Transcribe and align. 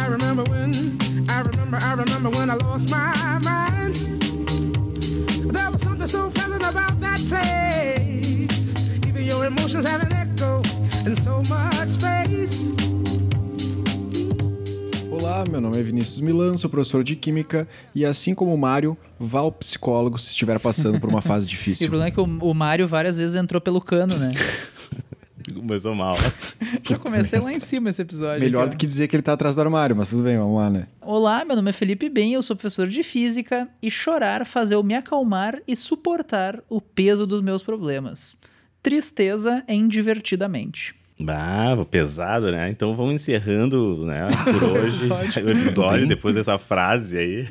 I 0.00 0.06
remember 0.08 0.44
when, 0.50 0.72
I 1.28 1.40
remember, 1.42 1.76
I 1.76 1.92
remember 1.94 2.30
when 2.30 2.50
I 2.50 2.54
lost 2.54 2.88
my 2.90 3.38
mind. 3.42 3.96
There 5.52 5.70
was 5.70 5.82
something 5.82 6.06
so 6.06 6.30
pleasant 6.30 6.62
about 6.62 7.00
that 7.00 7.20
place. 7.28 8.74
Even 9.06 9.24
your 9.26 9.44
emotions 9.46 9.84
have 9.86 10.02
an 10.02 10.12
echo 10.12 10.62
in 11.06 11.16
so 11.16 11.42
much 11.48 11.88
space. 11.90 12.72
Olá, 15.10 15.44
meu 15.50 15.60
nome 15.60 15.78
é 15.78 15.82
Vinícius 15.82 16.20
Milan, 16.20 16.56
sou 16.56 16.70
professor 16.70 17.02
de 17.04 17.14
Química 17.16 17.66
e 17.94 18.04
assim 18.04 18.34
como 18.34 18.54
o 18.54 18.58
Mário, 18.58 18.96
vá 19.18 19.40
ao 19.40 19.52
psicólogo 19.52 20.16
se 20.18 20.30
estiver 20.30 20.58
passando 20.60 21.00
por 21.00 21.08
uma 21.10 21.20
fase 21.20 21.44
E 21.46 21.48
o 21.48 21.50
difícil. 21.50 21.88
problema 21.88 22.08
é 22.08 22.10
que 22.10 22.20
o, 22.20 22.24
o 22.24 22.54
Mário 22.54 22.86
várias 22.86 23.18
vezes 23.18 23.34
entrou 23.36 23.60
pelo 23.60 23.80
cano, 23.80 24.16
né? 24.16 24.32
Começou 25.58 25.94
mal. 25.94 26.14
Já 26.82 26.96
comecei 26.96 27.38
lá 27.38 27.52
em 27.52 27.60
cima 27.60 27.90
esse 27.90 28.00
episódio. 28.02 28.40
Melhor 28.40 28.62
aqui, 28.66 28.76
do 28.76 28.78
que 28.78 28.86
dizer 28.86 29.08
que 29.08 29.16
ele 29.16 29.22
tá 29.22 29.32
atrás 29.32 29.54
do 29.56 29.60
armário, 29.60 29.94
mas 29.96 30.10
tudo 30.10 30.22
bem, 30.22 30.36
vamos 30.38 30.56
lá, 30.56 30.70
né? 30.70 30.86
Olá, 31.00 31.44
meu 31.44 31.56
nome 31.56 31.70
é 31.70 31.72
Felipe 31.72 32.08
Bem, 32.08 32.34
eu 32.34 32.42
sou 32.42 32.54
professor 32.56 32.86
de 32.88 33.02
física 33.02 33.68
e 33.82 33.90
chorar 33.90 34.46
faz 34.46 34.70
eu 34.70 34.82
me 34.82 34.94
acalmar 34.94 35.58
e 35.66 35.74
suportar 35.76 36.62
o 36.68 36.80
peso 36.80 37.26
dos 37.26 37.40
meus 37.40 37.62
problemas. 37.62 38.36
Tristeza 38.82 39.62
em 39.66 39.86
divertidamente. 39.88 40.94
Ah, 41.28 41.76
pesado, 41.90 42.52
né? 42.52 42.70
Então 42.70 42.94
vamos 42.94 43.14
encerrando, 43.14 44.06
né, 44.06 44.28
por 44.44 44.62
hoje 44.62 45.08
o 45.42 45.50
episódio, 45.50 46.00
Bem. 46.00 46.08
depois 46.08 46.34
dessa 46.36 46.56
frase 46.58 47.18
aí. 47.18 47.48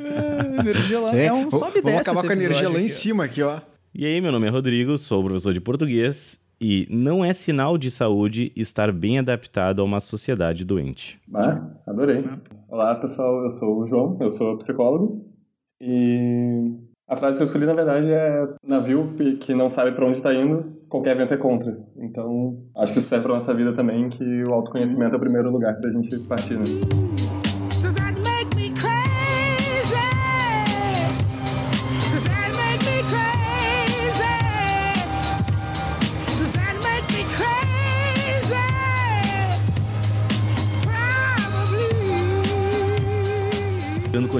A 0.58 0.62
energia 0.62 1.00
lá 1.00 1.14
é, 1.16 1.34
um 1.34 1.50
v- 1.50 1.58
sobe 1.58 1.80
e 1.80 1.81
vamos 1.81 2.00
acabar 2.00 2.22
com 2.22 2.30
a 2.30 2.34
energia 2.34 2.67
episódio 2.67 2.73
lá 2.73 2.80
em 2.81 2.86
aqui, 2.86 2.94
ó. 2.94 2.98
cima 2.98 3.23
aqui, 3.26 3.42
ó. 3.44 3.59
E 3.94 4.05
aí, 4.05 4.22
meu 4.22 4.31
nome 4.31 4.48
é 4.48 4.50
Rodrigo, 4.50 4.98
sou 4.98 5.22
professor 5.23 5.53
de 5.53 5.59
português 5.59 6.39
e 6.59 6.88
não 6.89 7.23
é 7.23 7.34
sinal 7.34 7.77
de 7.77 7.91
saúde 7.91 8.52
estar 8.55 8.91
bem 8.91 9.20
adaptado 9.20 9.81
a 9.81 9.85
uma 9.85 9.99
sociedade 9.99 10.66
doente. 10.66 11.20
Ah, 11.33 11.61
adorei. 11.85 12.23
Olá, 12.67 12.95
pessoal. 12.95 13.43
Eu 13.43 13.52
sou 13.52 13.80
o 13.80 13.85
João, 13.85 14.17
eu 14.20 14.30
sou 14.30 14.57
psicólogo. 14.57 15.25
E 15.80 16.73
a 17.08 17.16
frase 17.16 17.38
que 17.38 17.44
eu 17.44 17.45
escolhi, 17.45 17.66
na 17.66 17.73
verdade, 17.73 18.11
é 18.11 18.47
navio 18.66 19.14
que 19.39 19.53
não 19.53 19.69
sabe 19.69 19.91
pra 19.91 20.05
onde 20.05 20.17
está 20.17 20.33
indo, 20.33 20.66
qualquer 20.89 21.16
vento 21.16 21.33
é 21.33 21.38
contra. 21.38 21.77
Então, 21.95 22.58
acho 22.75 22.94
que 22.94 22.99
isso 22.99 23.08
serve 23.08 23.25
pra 23.25 23.33
nossa 23.33 23.53
vida 23.53 23.73
também, 23.73 24.09
que 24.09 24.44
o 24.49 24.53
autoconhecimento 24.53 25.14
é 25.14 25.17
o 25.17 25.21
primeiro 25.21 25.52
lugar 25.52 25.80
pra 25.80 25.92
gente 25.92 26.17
partir, 26.21 26.58
né? 26.58 26.66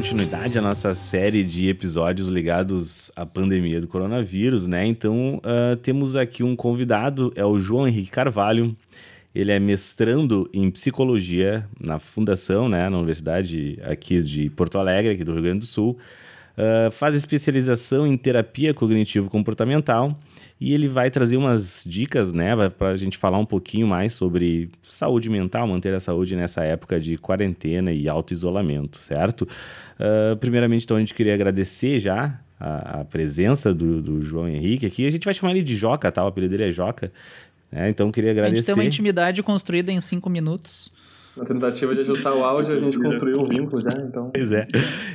Continuidade 0.08 0.58
à 0.58 0.61
nossa 0.61 0.94
série 0.94 1.44
de 1.44 1.67
episódios 1.67 2.30
ligados 2.30 3.11
à 3.13 3.25
pandemia 3.25 3.81
do 3.81 3.89
coronavírus, 3.89 4.66
né? 4.66 4.86
Então, 4.86 5.41
ah, 5.44 5.75
temos 5.81 6.16
aqui 6.16 6.44
um 6.44 6.55
convidado, 6.55 7.30
é 7.36 7.44
o 7.44 7.59
João 7.59 7.86
Henrique 7.86 8.09
Carvalho. 8.09 8.73
Ele 9.36 9.52
é 9.52 9.59
mestrando 9.59 10.49
em 10.53 10.72
psicologia 10.72 11.67
na 11.77 11.99
Fundação, 11.99 12.69
né? 12.69 12.88
Na 12.88 12.95
Universidade 12.95 13.77
aqui 13.83 14.23
de 14.23 14.49
Porto 14.49 14.77
Alegre, 14.77 15.11
aqui 15.11 15.25
do 15.25 15.33
Rio 15.33 15.41
Grande 15.41 15.59
do 15.59 15.66
Sul. 15.66 15.97
Ah, 16.58 16.89
faz 16.91 17.13
especialização 17.13 18.08
em 18.08 18.17
terapia 18.17 18.73
cognitivo-comportamental 18.73 20.17
e 20.59 20.73
ele 20.73 20.88
vai 20.88 21.11
trazer 21.11 21.38
umas 21.38 21.86
dicas, 21.88 22.33
né, 22.33 22.55
para 22.69 22.89
a 22.89 22.95
gente 22.95 23.16
falar 23.16 23.38
um 23.38 23.45
pouquinho 23.45 23.86
mais 23.88 24.14
sobre 24.14 24.72
saúde 24.81 25.30
mental, 25.30 25.67
manter 25.67 25.94
a 25.94 25.99
saúde 25.99 26.36
nessa 26.36 26.64
época 26.64 26.99
de 26.99 27.16
quarentena 27.17 27.91
e 27.91 28.09
auto-isolamento, 28.09 28.97
certo? 28.97 29.47
Ah, 29.99 30.36
primeiramente, 30.39 30.83
então, 30.86 30.97
a 30.97 30.99
gente 30.99 31.14
queria 31.14 31.33
agradecer 31.36 31.99
já 31.99 32.39
a, 32.59 33.02
a 33.02 33.05
presença 33.05 33.71
do, 33.71 34.02
do 34.02 34.21
João 34.23 34.49
Henrique 34.49 34.86
aqui. 34.88 35.05
A 35.05 35.11
gente 35.11 35.25
vai 35.25 35.33
chamar 35.36 35.52
ele 35.52 35.61
de 35.61 35.76
Joca, 35.76 36.11
tá? 36.11 36.23
O 36.23 36.27
apelido 36.27 36.52
dele 36.58 36.70
é 36.70 36.71
Joca. 36.71 37.11
né? 37.71 37.87
então, 37.89 38.11
queria 38.11 38.31
A 38.31 38.33
agradecer. 38.33 38.58
gente 38.58 38.65
tem 38.65 38.73
uma 38.73 38.83
intimidade 38.83 39.43
construída 39.43 39.92
em 39.92 40.02
cinco 40.02 40.27
minutos. 40.27 40.89
Na 41.37 41.45
tentativa 41.45 41.93
de 41.93 41.99
ajustar 41.99 42.33
o 42.33 42.43
áudio, 42.43 42.75
a 42.75 42.80
gente 42.80 42.99
construiu 42.99 43.39
um 43.39 43.45
vínculo 43.45 43.80
já, 43.80 43.92
então... 44.02 44.31
Pois 44.33 44.52
é. 44.52 44.67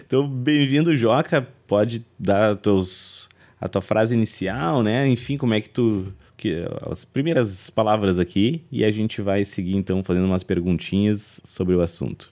Então, 0.07 0.29
bem-vindo, 0.29 0.95
Joca. 0.95 1.45
Pode 1.67 2.07
dar 2.17 2.55
teus, 2.55 3.29
a 3.61 3.67
tua 3.67 3.83
frase 3.83 4.15
inicial, 4.15 4.85
né? 4.85 5.09
Enfim, 5.09 5.37
como 5.37 5.53
é 5.53 5.61
que 5.61 5.69
tu. 5.69 6.07
Que, 6.37 6.65
as 6.89 7.05
primeiras 7.05 7.69
palavras 7.71 8.21
aqui 8.21 8.65
e 8.71 8.85
a 8.85 8.91
gente 8.93 9.21
vai 9.21 9.45
seguir, 9.45 9.75
então, 9.75 10.05
fazendo 10.05 10.27
umas 10.27 10.45
perguntinhas 10.45 11.41
sobre 11.45 11.75
o 11.75 11.81
assunto. 11.81 12.31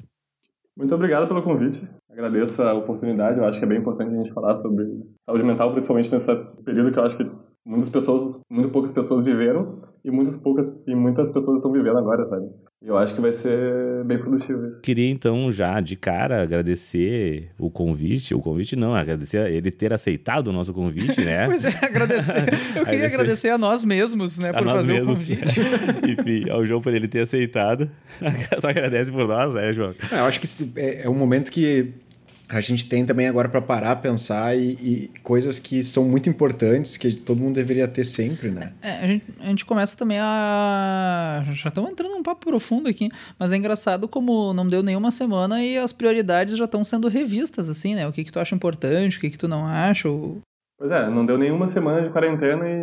Muito 0.76 0.94
obrigado 0.94 1.26
pelo 1.26 1.42
convite. 1.42 1.82
Agradeço 2.08 2.62
a 2.62 2.72
oportunidade. 2.74 3.38
Eu 3.38 3.44
acho 3.44 3.58
que 3.58 3.64
é 3.64 3.68
bem 3.68 3.78
importante 3.78 4.14
a 4.14 4.16
gente 4.16 4.32
falar 4.32 4.54
sobre 4.54 4.86
saúde 5.24 5.42
mental, 5.42 5.72
principalmente 5.72 6.12
nesse 6.12 6.32
período 6.64 6.92
que 6.92 6.98
eu 6.98 7.04
acho 7.04 7.16
que 7.16 7.28
muitas 7.66 7.88
pessoas, 7.88 8.40
muito 8.48 8.68
poucas 8.68 8.92
pessoas 8.92 9.24
viveram 9.24 9.82
e 10.04 10.10
muitas 10.10 10.36
poucas 10.36 10.74
e 10.86 10.94
muitas 10.94 11.30
pessoas 11.30 11.58
estão 11.58 11.72
vivendo 11.72 11.98
agora, 11.98 12.24
sabe? 12.26 12.46
E 12.82 12.88
eu 12.88 12.96
acho 12.96 13.14
que 13.14 13.20
vai 13.20 13.32
ser 13.32 14.02
bem 14.04 14.18
produtivo 14.18 14.66
isso. 14.66 14.80
Queria, 14.80 15.10
então, 15.10 15.52
já 15.52 15.78
de 15.80 15.96
cara 15.96 16.42
agradecer 16.42 17.50
o 17.58 17.70
convite. 17.70 18.34
O 18.34 18.40
convite 18.40 18.74
não, 18.74 18.94
agradecer 18.94 19.50
ele 19.50 19.70
ter 19.70 19.92
aceitado 19.92 20.48
o 20.48 20.52
nosso 20.52 20.72
convite, 20.72 21.20
né? 21.22 21.44
Pois 21.50 21.64
é, 21.64 21.68
agradecer. 21.68 22.38
Eu 22.38 22.44
queria 22.46 22.80
Agradecer. 22.80 23.14
agradecer 23.14 23.48
a 23.50 23.58
nós 23.58 23.84
mesmos, 23.84 24.38
né, 24.38 24.50
a 24.50 24.54
por 24.54 24.64
nós 24.64 24.76
fazer 24.76 24.92
mesmos. 24.94 25.20
o 25.20 25.36
convite. 25.36 25.60
Enfim, 26.20 26.50
ao 26.50 26.64
João 26.64 26.80
por 26.80 26.94
ele 26.94 27.06
ter 27.06 27.20
aceitado. 27.20 27.90
tu 28.60 28.66
agradece 28.66 29.12
por 29.12 29.28
nós, 29.28 29.54
é, 29.54 29.72
João? 29.72 29.94
É, 30.10 30.20
eu 30.20 30.24
acho 30.24 30.40
que 30.40 30.80
é, 30.80 31.02
é 31.02 31.08
um 31.10 31.14
momento 31.14 31.50
que 31.50 31.92
a 32.50 32.60
gente 32.60 32.88
tem 32.88 33.06
também 33.06 33.28
agora 33.28 33.48
para 33.48 33.60
parar, 33.62 33.96
pensar 33.96 34.56
e, 34.56 34.72
e 34.80 35.10
coisas 35.22 35.58
que 35.58 35.82
são 35.82 36.04
muito 36.04 36.28
importantes 36.28 36.96
que 36.96 37.12
todo 37.14 37.38
mundo 37.40 37.54
deveria 37.54 37.86
ter 37.86 38.04
sempre, 38.04 38.50
né? 38.50 38.72
É, 38.82 38.90
a, 39.04 39.06
gente, 39.06 39.24
a 39.40 39.46
gente 39.46 39.64
começa 39.64 39.96
também 39.96 40.18
a. 40.20 41.42
Já 41.54 41.68
estamos 41.68 41.90
entrando 41.90 42.12
num 42.12 42.22
papo 42.22 42.46
profundo 42.46 42.88
aqui, 42.88 43.08
mas 43.38 43.52
é 43.52 43.56
engraçado 43.56 44.08
como 44.08 44.52
não 44.52 44.68
deu 44.68 44.82
nenhuma 44.82 45.10
semana 45.10 45.62
e 45.64 45.78
as 45.78 45.92
prioridades 45.92 46.56
já 46.56 46.64
estão 46.64 46.82
sendo 46.84 47.08
revistas, 47.08 47.68
assim, 47.68 47.94
né? 47.94 48.06
O 48.06 48.12
que, 48.12 48.24
que 48.24 48.32
tu 48.32 48.38
acha 48.40 48.54
importante, 48.54 49.18
o 49.18 49.20
que, 49.20 49.30
que 49.30 49.38
tu 49.38 49.48
não 49.48 49.66
acha. 49.66 50.08
o- 50.08 50.40
Pois 50.78 50.90
é, 50.90 51.10
não 51.10 51.26
deu 51.26 51.36
nenhuma 51.36 51.68
semana 51.68 52.02
de 52.06 52.10
quarentena 52.10 52.64
e, 52.66 52.82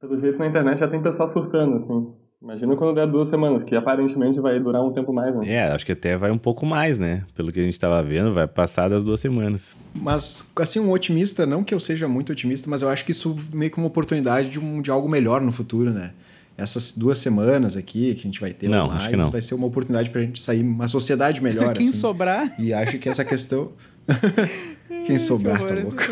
pelo 0.00 0.20
jeito, 0.20 0.38
na 0.38 0.46
internet 0.48 0.78
já 0.80 0.88
tem 0.88 1.00
pessoal 1.00 1.28
surtando, 1.28 1.76
assim. 1.76 2.12
Imagina 2.40 2.76
quando 2.76 2.94
der 2.94 3.06
duas 3.08 3.26
semanas, 3.26 3.64
que 3.64 3.74
aparentemente 3.74 4.38
vai 4.40 4.60
durar 4.60 4.80
um 4.84 4.92
tempo 4.92 5.12
mais, 5.12 5.34
né? 5.34 5.52
É, 5.54 5.72
acho 5.72 5.84
que 5.84 5.90
até 5.90 6.16
vai 6.16 6.30
um 6.30 6.38
pouco 6.38 6.64
mais, 6.64 6.96
né? 6.96 7.24
Pelo 7.34 7.50
que 7.50 7.58
a 7.58 7.62
gente 7.64 7.78
tava 7.78 8.00
vendo, 8.00 8.32
vai 8.32 8.46
passar 8.46 8.88
das 8.88 9.02
duas 9.02 9.18
semanas. 9.18 9.76
Mas, 9.92 10.44
assim, 10.56 10.78
um 10.78 10.92
otimista, 10.92 11.44
não 11.44 11.64
que 11.64 11.74
eu 11.74 11.80
seja 11.80 12.06
muito 12.06 12.30
otimista, 12.30 12.70
mas 12.70 12.80
eu 12.80 12.88
acho 12.88 13.04
que 13.04 13.10
isso 13.10 13.36
meio 13.52 13.72
que 13.72 13.76
uma 13.78 13.88
oportunidade 13.88 14.50
de, 14.50 14.60
um, 14.60 14.80
de 14.80 14.88
algo 14.88 15.08
melhor 15.08 15.40
no 15.40 15.50
futuro, 15.50 15.90
né? 15.90 16.12
Essas 16.56 16.92
duas 16.96 17.18
semanas 17.18 17.76
aqui 17.76 18.14
que 18.14 18.20
a 18.20 18.22
gente 18.24 18.40
vai 18.40 18.52
ter 18.52 18.68
Não, 18.68 18.86
mais, 18.86 19.00
acho 19.00 19.10
que 19.10 19.16
não. 19.16 19.30
vai 19.32 19.42
ser 19.42 19.54
uma 19.54 19.66
oportunidade 19.66 20.08
pra 20.10 20.20
gente 20.20 20.40
sair 20.40 20.62
uma 20.62 20.86
sociedade 20.86 21.42
melhor. 21.42 21.72
Quem 21.74 21.88
assim. 21.88 21.98
sobrar. 21.98 22.54
E 22.60 22.72
acho 22.72 22.98
que 22.98 23.08
essa 23.08 23.24
questão. 23.24 23.72
Quem 25.06 25.18
sobrar, 25.18 25.58
tá 25.58 25.64
horror. 25.64 25.82
louco. 25.82 26.02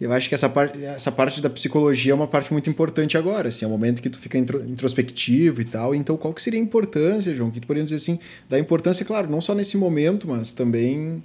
Eu 0.00 0.12
acho 0.12 0.28
que 0.28 0.34
essa 0.34 0.48
parte, 0.48 0.84
essa 0.84 1.12
parte 1.12 1.40
da 1.40 1.48
psicologia 1.48 2.12
é 2.12 2.14
uma 2.14 2.26
parte 2.26 2.52
muito 2.52 2.68
importante 2.68 3.16
agora, 3.16 3.48
assim, 3.48 3.64
é 3.64 3.68
o 3.68 3.70
momento 3.70 4.02
que 4.02 4.10
tu 4.10 4.18
fica 4.18 4.36
intro- 4.36 4.62
introspectivo 4.64 5.60
e 5.60 5.64
tal. 5.64 5.94
Então, 5.94 6.16
qual 6.16 6.34
que 6.34 6.42
seria 6.42 6.58
a 6.58 6.62
importância, 6.62 7.34
João? 7.34 7.50
Que 7.50 7.60
tu 7.60 7.66
poderia 7.66 7.84
dizer 7.84 7.96
assim, 7.96 8.18
da 8.48 8.58
importância, 8.58 9.04
claro, 9.04 9.30
não 9.30 9.40
só 9.40 9.54
nesse 9.54 9.76
momento, 9.76 10.26
mas 10.28 10.52
também 10.52 11.22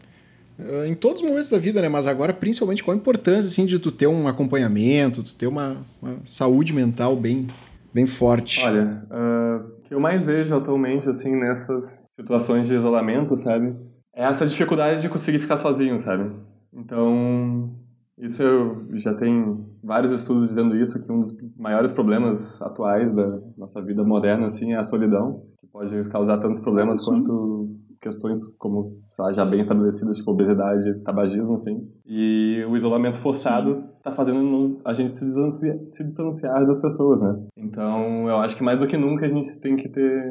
ah, 0.60 0.88
em 0.88 0.94
todos 0.94 1.22
os 1.22 1.28
momentos 1.28 1.50
da 1.50 1.58
vida, 1.58 1.82
né? 1.82 1.90
Mas 1.90 2.06
agora, 2.06 2.34
principalmente, 2.34 2.84
qual 2.84 2.96
a 2.96 2.98
importância, 2.98 3.48
assim, 3.50 3.66
de 3.66 3.80
tu 3.80 3.92
ter 3.92 4.08
um 4.08 4.28
acompanhamento, 4.28 5.24
tu 5.24 5.34
ter 5.34 5.48
uma, 5.48 5.86
uma 6.02 6.18
saúde 6.26 6.74
mental 6.74 7.16
bem, 7.16 7.48
bem 7.94 8.06
forte. 8.06 8.62
Olha, 8.64 9.04
ah, 9.10 9.62
o 9.80 9.82
que 9.82 9.94
eu 9.94 10.00
mais 10.00 10.24
vejo 10.24 10.56
atualmente, 10.56 11.10
assim, 11.10 11.36
nessas 11.36 12.06
situações 12.20 12.68
de 12.68 12.76
isolamento, 12.76 13.36
sabe? 13.36 13.74
É 14.14 14.24
essa 14.24 14.46
dificuldade 14.46 15.02
de 15.02 15.10
conseguir 15.10 15.40
ficar 15.40 15.58
sozinho, 15.58 15.98
sabe? 15.98 16.30
Então, 16.74 17.74
isso 18.20 18.44
eu 18.44 18.86
já 18.94 19.14
tem 19.14 19.58
vários 19.84 20.12
estudos 20.12 20.50
dizendo 20.50 20.76
isso, 20.76 21.02
que 21.02 21.12
um 21.12 21.20
dos 21.20 21.36
maiores 21.58 21.92
problemas 21.92 22.62
atuais 22.62 23.14
da 23.16 23.40
nossa 23.58 23.82
vida 23.82 24.04
moderna, 24.04 24.46
assim, 24.46 24.74
é 24.74 24.78
a 24.78 24.84
solidão, 24.84 25.44
que 25.60 25.68
pode 25.68 26.04
causar 26.10 26.38
tantos 26.38 26.60
problemas 26.60 27.04
quanto 27.04 27.70
questões 28.02 28.40
como, 28.58 28.98
lá, 29.20 29.32
já 29.32 29.44
bem 29.46 29.60
estabelecidas, 29.60 30.18
tipo 30.18 30.32
obesidade, 30.32 31.00
tabagismo, 31.04 31.54
assim. 31.54 31.86
E 32.06 32.66
o 32.70 32.76
isolamento 32.76 33.18
forçado 33.20 33.84
tá 34.02 34.12
fazendo 34.12 34.80
a 34.86 34.94
gente 34.94 35.12
se 35.12 35.26
distanciar, 35.26 35.78
se 35.86 36.04
distanciar 36.04 36.66
das 36.66 36.80
pessoas, 36.80 37.20
né? 37.20 37.36
Então, 37.58 38.30
eu 38.30 38.38
acho 38.38 38.56
que 38.56 38.64
mais 38.64 38.80
do 38.80 38.88
que 38.88 38.96
nunca 38.98 39.26
a 39.26 39.30
gente 39.30 39.60
tem 39.60 39.76
que 39.76 39.90
ter 39.90 40.24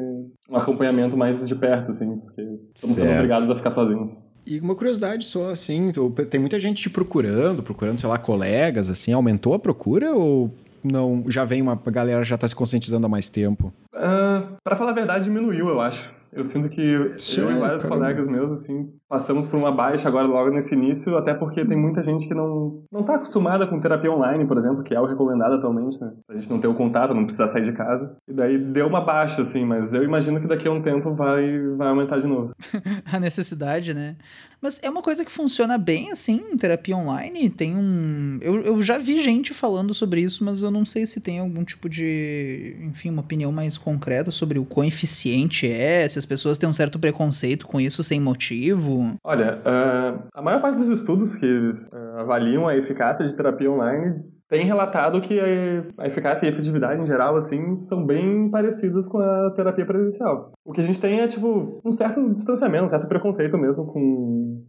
um 0.49 0.55
acompanhamento 0.55 1.15
mais 1.15 1.47
de 1.47 1.55
perto, 1.55 1.91
assim, 1.91 2.17
porque 2.17 2.41
estamos 2.71 2.95
sendo 2.95 3.07
Certo. 3.07 3.17
obrigados 3.17 3.51
a 3.51 3.55
ficar 3.55 3.71
sozinhos. 3.71 4.19
E 4.45 4.59
uma 4.59 4.75
curiosidade 4.75 5.25
só, 5.25 5.49
assim, 5.51 5.91
tu- 5.91 6.09
tem 6.29 6.39
muita 6.39 6.59
gente 6.59 6.81
te 6.81 6.89
procurando, 6.89 7.61
procurando, 7.61 7.97
sei 7.99 8.09
lá, 8.09 8.17
colegas, 8.17 8.89
assim, 8.89 9.11
aumentou 9.13 9.53
a 9.53 9.59
procura 9.59 10.11
ou 10.13 10.51
não, 10.83 11.23
já 11.27 11.43
vem 11.45 11.61
uma 11.61 11.79
a 11.85 11.91
galera 11.91 12.23
já 12.23 12.37
tá 12.37 12.47
se 12.47 12.55
conscientizando 12.55 13.05
há 13.05 13.09
mais 13.09 13.29
tempo? 13.29 13.71
Ah, 13.93 14.43
pra 14.63 14.75
falar 14.75 14.91
a 14.91 14.95
verdade, 14.95 15.25
diminuiu, 15.25 15.67
eu 15.67 15.79
acho. 15.81 16.13
Eu 16.31 16.43
sinto 16.43 16.69
que 16.69 16.81
eu 16.81 17.17
Sério, 17.17 17.51
e 17.51 17.59
vários 17.59 17.83
caramba. 17.83 18.01
colegas 18.01 18.27
meus, 18.27 18.51
assim, 18.51 18.89
passamos 19.07 19.47
por 19.47 19.57
uma 19.57 19.71
baixa 19.71 20.07
agora 20.07 20.27
logo 20.27 20.51
nesse 20.51 20.75
início, 20.75 21.17
até 21.17 21.33
porque 21.33 21.65
tem 21.65 21.77
muita 21.77 22.03
gente 22.03 22.27
que 22.27 22.33
não, 22.33 22.83
não 22.91 23.03
tá 23.03 23.15
acostumada 23.15 23.65
com 23.65 23.79
terapia 23.79 24.11
online, 24.11 24.45
por 24.45 24.57
exemplo, 24.57 24.83
que 24.83 24.93
é 24.93 24.99
o 24.99 25.05
recomendado 25.05 25.55
atualmente, 25.55 25.99
né? 25.99 26.11
A 26.29 26.33
gente 26.33 26.49
não 26.49 26.59
ter 26.59 26.67
o 26.67 26.75
contato, 26.75 27.13
não 27.13 27.25
precisar 27.25 27.47
sair 27.47 27.63
de 27.63 27.73
casa. 27.73 28.15
E 28.27 28.33
daí 28.33 28.57
deu 28.57 28.87
uma 28.87 29.01
baixa, 29.01 29.41
assim, 29.41 29.65
mas 29.65 29.93
eu 29.93 30.03
imagino 30.03 30.39
que 30.39 30.47
daqui 30.47 30.67
a 30.67 30.71
um 30.71 30.81
tempo 30.81 31.13
vai, 31.15 31.59
vai 31.75 31.87
aumentar 31.87 32.19
de 32.19 32.27
novo. 32.27 32.51
a 33.11 33.19
necessidade, 33.19 33.93
né? 33.93 34.15
Mas 34.61 34.79
é 34.83 34.89
uma 34.89 35.01
coisa 35.01 35.23
que 35.23 35.31
funciona 35.31 35.77
bem, 35.77 36.11
assim, 36.11 36.43
em 36.51 36.57
terapia 36.57 36.95
online. 36.95 37.49
Tem 37.49 37.77
um. 37.77 38.37
Eu, 38.41 38.61
eu 38.61 38.81
já 38.81 38.97
vi 38.97 39.19
gente 39.19 39.53
falando 39.53 39.93
sobre 39.93 40.21
isso, 40.21 40.43
mas 40.43 40.61
eu 40.61 40.69
não 40.69 40.85
sei 40.85 41.05
se 41.05 41.21
tem 41.21 41.39
algum 41.39 41.63
tipo 41.63 41.87
de. 41.87 42.75
Enfim, 42.81 43.09
uma 43.09 43.21
opinião 43.21 43.53
mais 43.53 43.77
concreta 43.77 44.31
sobre 44.31 44.59
o 44.59 44.65
quão 44.65 44.85
eficiente 44.85 45.65
é, 45.65 46.07
se 46.07 46.18
as 46.19 46.25
pessoas 46.25 46.57
têm 46.57 46.69
um 46.69 46.73
certo 46.73 46.99
preconceito 46.99 47.65
com 47.65 47.79
isso 47.79 48.03
sem 48.03 48.19
motivo. 48.19 49.15
Olha, 49.23 49.59
ah, 49.65 50.19
a 50.33 50.41
maior 50.41 50.61
parte 50.61 50.77
dos 50.77 50.89
estudos 50.89 51.35
que 51.35 51.73
ah, 51.91 52.21
avaliam 52.21 52.67
a 52.67 52.75
eficácia 52.75 53.25
de 53.25 53.33
terapia 53.33 53.71
online 53.71 54.21
tem 54.49 54.65
relatado 54.65 55.21
que 55.21 55.39
a, 55.39 56.07
eficácia 56.07 56.45
e 56.45 56.49
a 56.49 56.51
efetividade 56.51 56.99
em 56.99 57.05
geral, 57.05 57.37
assim, 57.37 57.77
são 57.77 58.03
bem 58.03 58.49
parecidas 58.49 59.07
com 59.07 59.19
a 59.19 59.51
terapia 59.51 59.85
presencial. 59.85 60.51
O 60.65 60.73
que 60.73 60.81
a 60.81 60.83
gente 60.83 60.99
tem 60.99 61.19
é, 61.19 61.27
tipo, 61.27 61.79
um 61.85 61.91
certo 61.91 62.27
distanciamento, 62.27 62.85
um 62.85 62.89
certo 62.89 63.07
preconceito 63.07 63.57
mesmo 63.59 63.85
com 63.85 64.65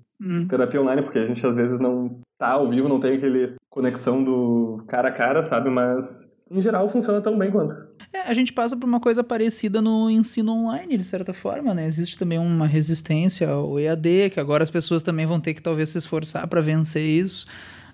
terapia 0.48 0.82
online, 0.82 1.02
porque 1.02 1.18
a 1.18 1.24
gente 1.24 1.44
às 1.46 1.56
vezes 1.56 1.78
não 1.78 2.20
tá 2.38 2.52
ao 2.52 2.68
vivo, 2.68 2.90
não 2.90 3.00
tem 3.00 3.16
aquele 3.16 3.54
conexão 3.70 4.22
do 4.22 4.84
cara 4.86 5.08
a 5.08 5.12
cara, 5.12 5.42
sabe? 5.42 5.70
Mas, 5.70 6.28
em 6.50 6.60
geral, 6.60 6.88
funciona 6.88 7.20
tão 7.20 7.38
bem 7.38 7.50
quanto. 7.50 7.76
É, 8.12 8.22
a 8.22 8.34
gente 8.34 8.52
passa 8.52 8.76
por 8.76 8.86
uma 8.86 8.98
coisa 8.98 9.22
parecida 9.22 9.80
no 9.80 10.10
ensino 10.10 10.52
online, 10.52 10.96
de 10.96 11.04
certa 11.04 11.32
forma, 11.32 11.72
né? 11.72 11.86
Existe 11.86 12.18
também 12.18 12.38
uma 12.38 12.66
resistência 12.66 13.48
ao 13.48 13.78
EAD, 13.78 14.30
que 14.30 14.40
agora 14.40 14.64
as 14.64 14.70
pessoas 14.70 15.02
também 15.02 15.26
vão 15.26 15.38
ter 15.38 15.54
que 15.54 15.62
talvez 15.62 15.90
se 15.90 15.98
esforçar 15.98 16.48
para 16.48 16.60
vencer 16.60 17.08
isso. 17.08 17.46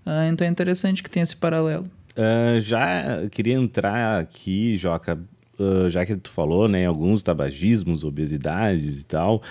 Ah, 0.06 0.26
então 0.26 0.46
é 0.46 0.50
interessante 0.50 1.02
que 1.02 1.10
tenha 1.10 1.22
esse 1.22 1.36
paralelo. 1.36 1.84
Ah, 2.16 2.58
já 2.60 3.26
queria 3.30 3.54
entrar 3.54 4.18
aqui, 4.18 4.78
Joca, 4.78 5.18
ah, 5.58 5.88
já 5.88 6.04
que 6.04 6.16
tu 6.16 6.30
falou, 6.30 6.68
né, 6.68 6.86
alguns 6.86 7.22
tabagismos, 7.22 8.04
obesidades 8.04 9.00
e 9.00 9.04
tal. 9.04 9.42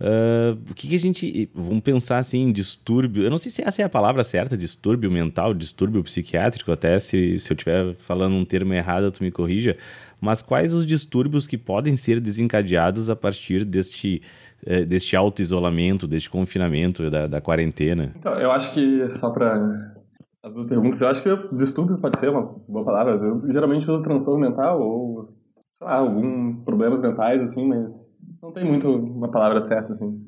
ah, 0.00 0.56
o 0.70 0.74
que, 0.74 0.88
que 0.88 0.94
a 0.94 0.98
gente. 0.98 1.50
Vamos 1.54 1.82
pensar 1.82 2.18
assim 2.18 2.42
em 2.42 2.52
distúrbio. 2.52 3.24
Eu 3.24 3.30
não 3.30 3.38
sei 3.38 3.50
se 3.50 3.62
essa 3.62 3.82
é 3.82 3.84
a 3.84 3.88
palavra 3.88 4.22
certa, 4.22 4.56
distúrbio 4.56 5.10
mental, 5.10 5.54
distúrbio 5.54 6.02
psiquiátrico, 6.02 6.70
até 6.70 6.98
se, 6.98 7.38
se 7.38 7.52
eu 7.52 7.54
estiver 7.54 7.94
falando 7.94 8.34
um 8.34 8.44
termo 8.44 8.74
errado, 8.74 9.10
tu 9.10 9.22
me 9.22 9.30
corrija. 9.30 9.76
Mas 10.20 10.40
quais 10.40 10.72
os 10.72 10.86
distúrbios 10.86 11.46
que 11.46 11.58
podem 11.58 11.96
ser 11.96 12.18
desencadeados 12.18 13.10
a 13.10 13.16
partir 13.16 13.62
deste, 13.62 14.22
deste 14.88 15.14
auto-isolamento, 15.14 16.06
deste 16.06 16.30
confinamento, 16.30 17.10
da, 17.10 17.26
da 17.26 17.42
quarentena? 17.42 18.14
Então, 18.16 18.32
eu 18.40 18.50
acho 18.50 18.72
que, 18.72 19.10
só 19.18 19.28
pra 19.28 19.92
as 20.44 20.52
duas 20.52 20.66
perguntas, 20.66 21.00
eu 21.00 21.08
acho 21.08 21.22
que 21.22 21.56
distúrbio 21.56 21.96
pode 21.96 22.18
ser 22.18 22.28
uma 22.28 22.42
boa 22.68 22.84
palavra. 22.84 23.14
Eu 23.14 23.48
geralmente 23.48 23.90
uso 23.90 24.02
transtorno 24.02 24.38
mental 24.38 24.78
ou, 24.78 25.28
sei 25.84 25.90
lá, 25.90 25.96
algum 25.96 26.54
problemas 26.64 27.00
mentais, 27.00 27.40
assim, 27.42 27.68
mas 27.68 28.10
não 28.42 28.52
tem 28.52 28.64
muito 28.64 28.88
uma 28.88 29.30
palavra 29.30 29.60
certa, 29.60 29.92
assim. 29.92 30.24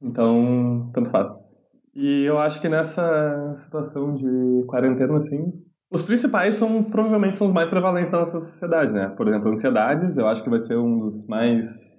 Então, 0.00 0.90
tanto 0.92 1.10
faz. 1.10 1.34
E 1.94 2.24
eu 2.24 2.38
acho 2.38 2.60
que 2.60 2.68
nessa 2.68 3.54
situação 3.56 4.14
de 4.14 4.64
quarentena, 4.66 5.16
assim, 5.16 5.52
os 5.90 6.02
principais 6.02 6.54
são, 6.54 6.82
provavelmente, 6.84 7.34
são 7.34 7.46
os 7.46 7.52
mais 7.52 7.68
prevalentes 7.68 8.10
da 8.10 8.18
nossa 8.18 8.38
sociedade, 8.38 8.92
né? 8.92 9.08
Por 9.08 9.26
exemplo, 9.26 9.48
ansiedades, 9.48 10.16
eu 10.16 10.28
acho 10.28 10.44
que 10.44 10.50
vai 10.50 10.58
ser 10.58 10.76
um 10.76 10.98
dos 11.00 11.26
mais... 11.26 11.97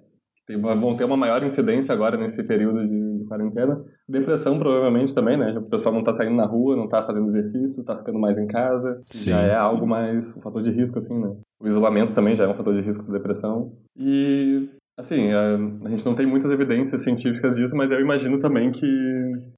que 0.50 0.62
tem- 0.62 0.80
vão 0.80 0.96
ter 0.96 1.04
uma 1.04 1.16
maior 1.16 1.42
incidência 1.42 1.92
agora 1.92 2.16
nesse 2.16 2.42
período 2.44 2.84
de, 2.84 3.18
de 3.18 3.24
quarentena. 3.24 3.80
Depressão, 4.08 4.58
provavelmente, 4.58 5.14
também, 5.14 5.36
né? 5.36 5.52
Já 5.52 5.60
O 5.60 5.64
pessoal 5.68 5.94
não 5.94 6.02
tá 6.02 6.12
saindo 6.12 6.36
na 6.36 6.46
rua, 6.46 6.76
não 6.76 6.88
tá 6.88 7.02
fazendo 7.04 7.28
exercício, 7.28 7.84
tá 7.84 7.96
ficando 7.96 8.18
mais 8.18 8.38
em 8.38 8.46
casa. 8.46 9.00
Sim. 9.06 9.30
Já 9.30 9.40
é 9.42 9.54
algo 9.54 9.86
mais... 9.86 10.36
um 10.36 10.40
fator 10.40 10.62
de 10.62 10.70
risco, 10.70 10.98
assim, 10.98 11.18
né? 11.18 11.32
O 11.60 11.66
isolamento 11.68 12.12
também 12.14 12.34
já 12.34 12.44
é 12.44 12.48
um 12.48 12.54
fator 12.54 12.74
de 12.74 12.80
risco 12.80 13.04
para 13.04 13.14
depressão. 13.18 13.72
E, 13.96 14.68
assim, 14.98 15.30
a, 15.32 15.56
a 15.84 15.88
gente 15.90 16.04
não 16.06 16.14
tem 16.14 16.26
muitas 16.26 16.50
evidências 16.50 17.02
científicas 17.02 17.56
disso, 17.56 17.76
mas 17.76 17.90
eu 17.90 18.00
imagino 18.00 18.38
também 18.38 18.70
que 18.70 18.86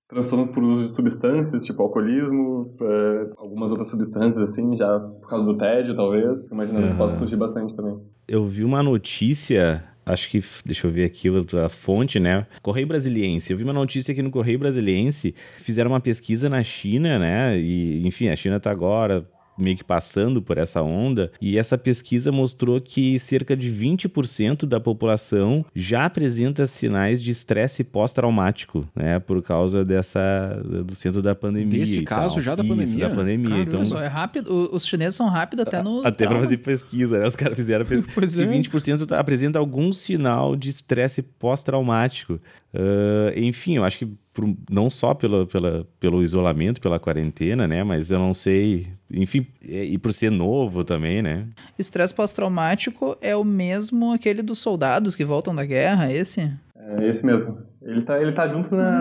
transtorno 0.08 0.48
por 0.48 0.62
uso 0.62 0.88
de 0.88 0.94
substâncias, 0.94 1.64
tipo 1.64 1.82
alcoolismo, 1.82 2.74
é, 2.82 3.30
algumas 3.38 3.70
outras 3.70 3.88
substâncias, 3.88 4.50
assim, 4.50 4.76
já 4.76 4.98
por 5.00 5.28
causa 5.28 5.44
do 5.44 5.54
tédio, 5.54 5.94
talvez. 5.94 6.48
Imagino 6.50 6.80
que 6.80 6.86
Aham. 6.88 6.96
possa 6.96 7.16
surgir 7.16 7.36
bastante 7.36 7.74
também. 7.74 7.98
Eu 8.28 8.44
vi 8.44 8.64
uma 8.64 8.82
notícia, 8.82 9.84
acho 10.04 10.28
que, 10.28 10.42
deixa 10.64 10.86
eu 10.86 10.90
ver 10.90 11.04
aqui 11.04 11.28
a 11.64 11.68
fonte, 11.68 12.18
né? 12.18 12.46
Correio 12.60 12.86
Brasiliense. 12.86 13.52
Eu 13.52 13.56
vi 13.56 13.64
uma 13.64 13.72
notícia 13.72 14.12
aqui 14.12 14.22
no 14.22 14.30
Correio 14.30 14.58
Brasiliense, 14.58 15.34
fizeram 15.58 15.90
uma 15.90 16.00
pesquisa 16.00 16.48
na 16.48 16.62
China, 16.62 17.18
né? 17.18 17.58
E, 17.58 18.06
enfim, 18.06 18.28
a 18.28 18.36
China 18.36 18.58
tá 18.58 18.70
agora 18.70 19.26
meio 19.58 19.76
que 19.76 19.84
passando 19.84 20.40
por 20.40 20.56
essa 20.58 20.82
onda, 20.82 21.30
e 21.40 21.58
essa 21.58 21.76
pesquisa 21.76 22.32
mostrou 22.32 22.80
que 22.80 23.18
cerca 23.18 23.56
de 23.56 23.70
20% 23.70 24.64
da 24.66 24.80
população 24.80 25.64
já 25.74 26.04
apresenta 26.06 26.66
sinais 26.66 27.22
de 27.22 27.30
estresse 27.30 27.84
pós-traumático, 27.84 28.86
né, 28.96 29.18
por 29.18 29.42
causa 29.42 29.84
dessa 29.84 30.60
do 30.84 30.94
centro 30.94 31.20
da 31.22 31.34
pandemia 31.34 31.80
Desse 31.80 32.00
e 32.00 32.04
caso 32.04 32.34
tal. 32.36 32.42
já 32.42 32.54
da 32.54 32.62
Isso, 32.64 32.74
pandemia? 32.74 33.08
da 33.08 33.14
pandemia. 33.14 33.48
Caramba. 33.48 33.68
Então, 33.68 33.80
Pessoal, 33.80 34.02
é 34.02 34.06
rápido. 34.06 34.70
Os 34.72 34.86
chineses 34.86 35.14
são 35.14 35.28
rápidos 35.28 35.66
até 35.66 35.82
no. 35.82 36.00
até 36.00 36.10
pra 36.10 36.26
trauma. 36.28 36.40
fazer 36.44 36.56
pesquisa, 36.58 37.18
né? 37.18 37.26
Os 37.26 37.36
caras 37.36 37.56
fizeram 37.56 37.84
pesquisa. 37.84 38.12
Pois 38.14 38.34
que 38.34 38.42
é. 38.42 38.46
20% 38.46 39.06
tá- 39.06 39.18
apresenta 39.18 39.58
algum 39.58 39.92
sinal 39.92 40.56
de 40.56 40.70
estresse 40.70 41.22
pós-traumático. 41.22 42.40
Ah, 42.74 43.32
enfim, 43.36 43.76
eu 43.76 43.84
acho 43.84 43.98
que 43.98 44.08
por- 44.34 44.54
não 44.70 44.88
só 44.88 45.14
pelo, 45.14 45.46
pela, 45.46 45.86
pelo 46.00 46.22
isolamento, 46.22 46.80
pela 46.80 46.98
quarentena, 46.98 47.66
né? 47.68 47.84
Mas 47.84 48.10
eu 48.10 48.18
não 48.18 48.32
sei. 48.34 48.88
Enfim, 49.10 49.46
e 49.60 49.76
e 49.94 49.98
por 49.98 50.12
ser 50.12 50.30
novo 50.30 50.84
também, 50.84 51.22
né? 51.22 51.46
Estresse 51.78 52.14
pós-traumático 52.14 53.16
é 53.20 53.36
o 53.36 53.44
mesmo 53.44 54.12
aquele 54.12 54.42
dos 54.42 54.58
soldados 54.58 55.14
que 55.14 55.24
voltam 55.24 55.54
da 55.54 55.64
guerra, 55.64 56.12
esse? 56.12 56.50
É 56.76 57.06
esse 57.06 57.24
mesmo. 57.24 57.58
Ele 57.82 58.00
tá, 58.02 58.20
ele 58.20 58.32
tá 58.32 58.48
junto 58.48 58.74
na, 58.74 59.00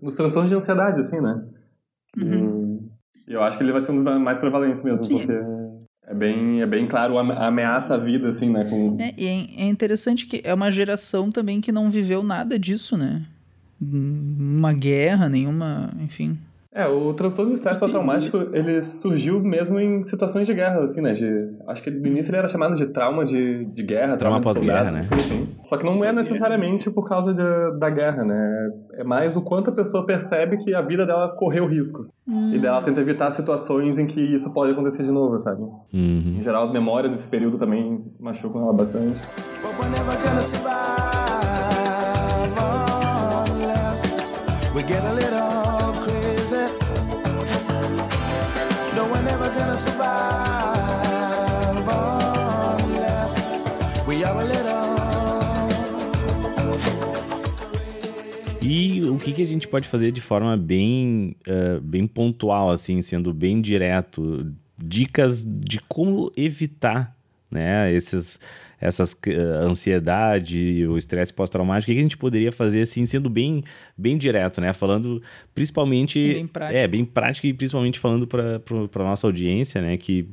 nos 0.00 0.14
transtornos 0.14 0.50
de 0.50 0.56
ansiedade, 0.56 1.00
assim, 1.00 1.20
né? 1.20 1.42
E 3.28 3.32
eu 3.32 3.42
acho 3.42 3.56
que 3.56 3.62
ele 3.64 3.72
vai 3.72 3.80
ser 3.80 3.92
um 3.92 3.96
dos 3.96 4.04
mais 4.04 4.38
prevalentes 4.38 4.82
mesmo, 4.82 5.04
Sim. 5.04 5.18
porque 5.18 5.32
é 6.06 6.14
bem, 6.14 6.60
é 6.62 6.66
bem 6.66 6.86
claro 6.88 7.16
a 7.18 7.22
a 7.22 7.46
ameaça 7.46 7.94
à 7.94 7.96
vida, 7.96 8.28
assim, 8.28 8.50
né? 8.50 8.64
Com, 8.64 8.96
É, 9.00 9.14
e 9.16 9.26
é, 9.26 9.62
é 9.64 9.68
interessante 9.68 10.26
que 10.26 10.40
é 10.44 10.52
uma 10.52 10.70
geração 10.70 11.30
também 11.30 11.60
que 11.60 11.70
não 11.72 11.90
viveu 11.90 12.22
nada 12.22 12.58
disso, 12.58 12.96
né? 12.96 13.22
Uma 13.80 14.72
guerra, 14.72 15.28
nenhuma, 15.28 15.90
enfim. 16.00 16.38
É, 16.72 16.86
o 16.86 17.12
transtorno 17.14 17.50
de 17.50 17.56
estresse 17.56 17.80
pós-traumático, 17.80 18.36
ele 18.52 18.80
surgiu 18.80 19.40
mesmo 19.40 19.80
em 19.80 20.04
situações 20.04 20.46
de 20.46 20.54
guerra, 20.54 20.84
assim, 20.84 21.00
né? 21.00 21.12
De, 21.12 21.48
acho 21.66 21.82
que 21.82 21.90
no 21.90 22.06
início 22.06 22.30
ele 22.30 22.36
era 22.36 22.46
chamado 22.46 22.76
de 22.76 22.86
trauma 22.86 23.24
de, 23.24 23.64
de 23.64 23.82
guerra, 23.82 24.16
Trauma 24.16 24.40
trauma, 24.40 24.40
pós-guerra, 24.40 24.92
né? 24.92 25.08
assim. 25.10 25.48
Só 25.64 25.76
que 25.76 25.84
não 25.84 26.04
é 26.04 26.12
necessariamente 26.12 26.88
por 26.92 27.08
causa 27.08 27.34
de- 27.34 27.78
da 27.80 27.90
guerra, 27.90 28.24
né? 28.24 28.70
É 28.94 29.02
mais 29.02 29.36
o 29.36 29.42
quanto 29.42 29.70
a 29.70 29.72
pessoa 29.72 30.06
percebe 30.06 30.58
que 30.58 30.72
a 30.72 30.80
vida 30.80 31.04
dela 31.04 31.30
correu 31.36 31.66
risco. 31.66 32.06
E 32.52 32.58
dela 32.60 32.80
tenta 32.82 33.00
evitar 33.00 33.32
situações 33.32 33.98
em 33.98 34.06
que 34.06 34.20
isso 34.20 34.52
pode 34.52 34.70
acontecer 34.70 35.02
de 35.02 35.10
novo, 35.10 35.36
sabe? 35.40 35.62
Uhum. 35.92 36.36
Em 36.38 36.40
geral, 36.40 36.62
as 36.62 36.70
memórias 36.70 37.10
desse 37.16 37.26
período 37.26 37.58
também 37.58 38.00
machucam 38.20 38.62
ela 38.62 38.72
bastante. 38.72 39.14
But 39.60 41.09
get 44.90 45.04
a 45.04 45.12
little 45.12 45.92
crazy. 46.02 46.66
No, 48.96 49.06
gonna 49.06 49.76
survive 49.76 51.06
unless 52.82 53.34
we 54.06 54.24
are 54.24 54.40
a 54.40 54.44
little. 54.44 54.90
E 58.62 59.04
o 59.04 59.16
que, 59.16 59.32
que 59.32 59.42
a 59.42 59.46
gente 59.46 59.68
pode 59.68 59.86
fazer 59.88 60.10
de 60.10 60.20
forma 60.20 60.56
bem, 60.56 61.36
eh, 61.46 61.78
bem 61.80 62.06
pontual, 62.06 62.70
assim, 62.70 63.00
sendo 63.00 63.32
bem 63.32 63.60
direto? 63.60 64.52
Dicas 64.76 65.44
de 65.44 65.78
como 65.88 66.32
evitar 66.36 67.16
né, 67.50 67.92
esses, 67.92 68.38
essas 68.80 69.16
eh, 69.26 69.36
ansiedade, 69.62 70.86
o 70.86 70.96
estresse 70.96 71.32
pós-traumático. 71.32 71.90
O 71.90 71.94
que, 71.94 72.00
a 72.00 72.02
gente 72.02 72.16
poderia 72.16 72.52
fazer, 72.52 72.82
assim, 72.82 73.04
sendo 73.04 73.28
bem, 73.28 73.62
bem 73.96 74.16
direto, 74.16 74.60
né? 74.60 74.72
Falando 74.72 75.22
principalmente... 75.54 76.20
Sim, 76.20 76.32
bem 76.32 76.46
prático. 76.46 76.78
É, 76.78 76.86
bem 76.88 77.04
prático 77.04 77.46
e 77.46 77.52
principalmente 77.52 77.98
falando 77.98 78.26
para 78.26 78.60
a 78.94 78.98
nossa 79.04 79.26
audiência, 79.26 79.82
né? 79.82 79.96
Que 79.96 80.28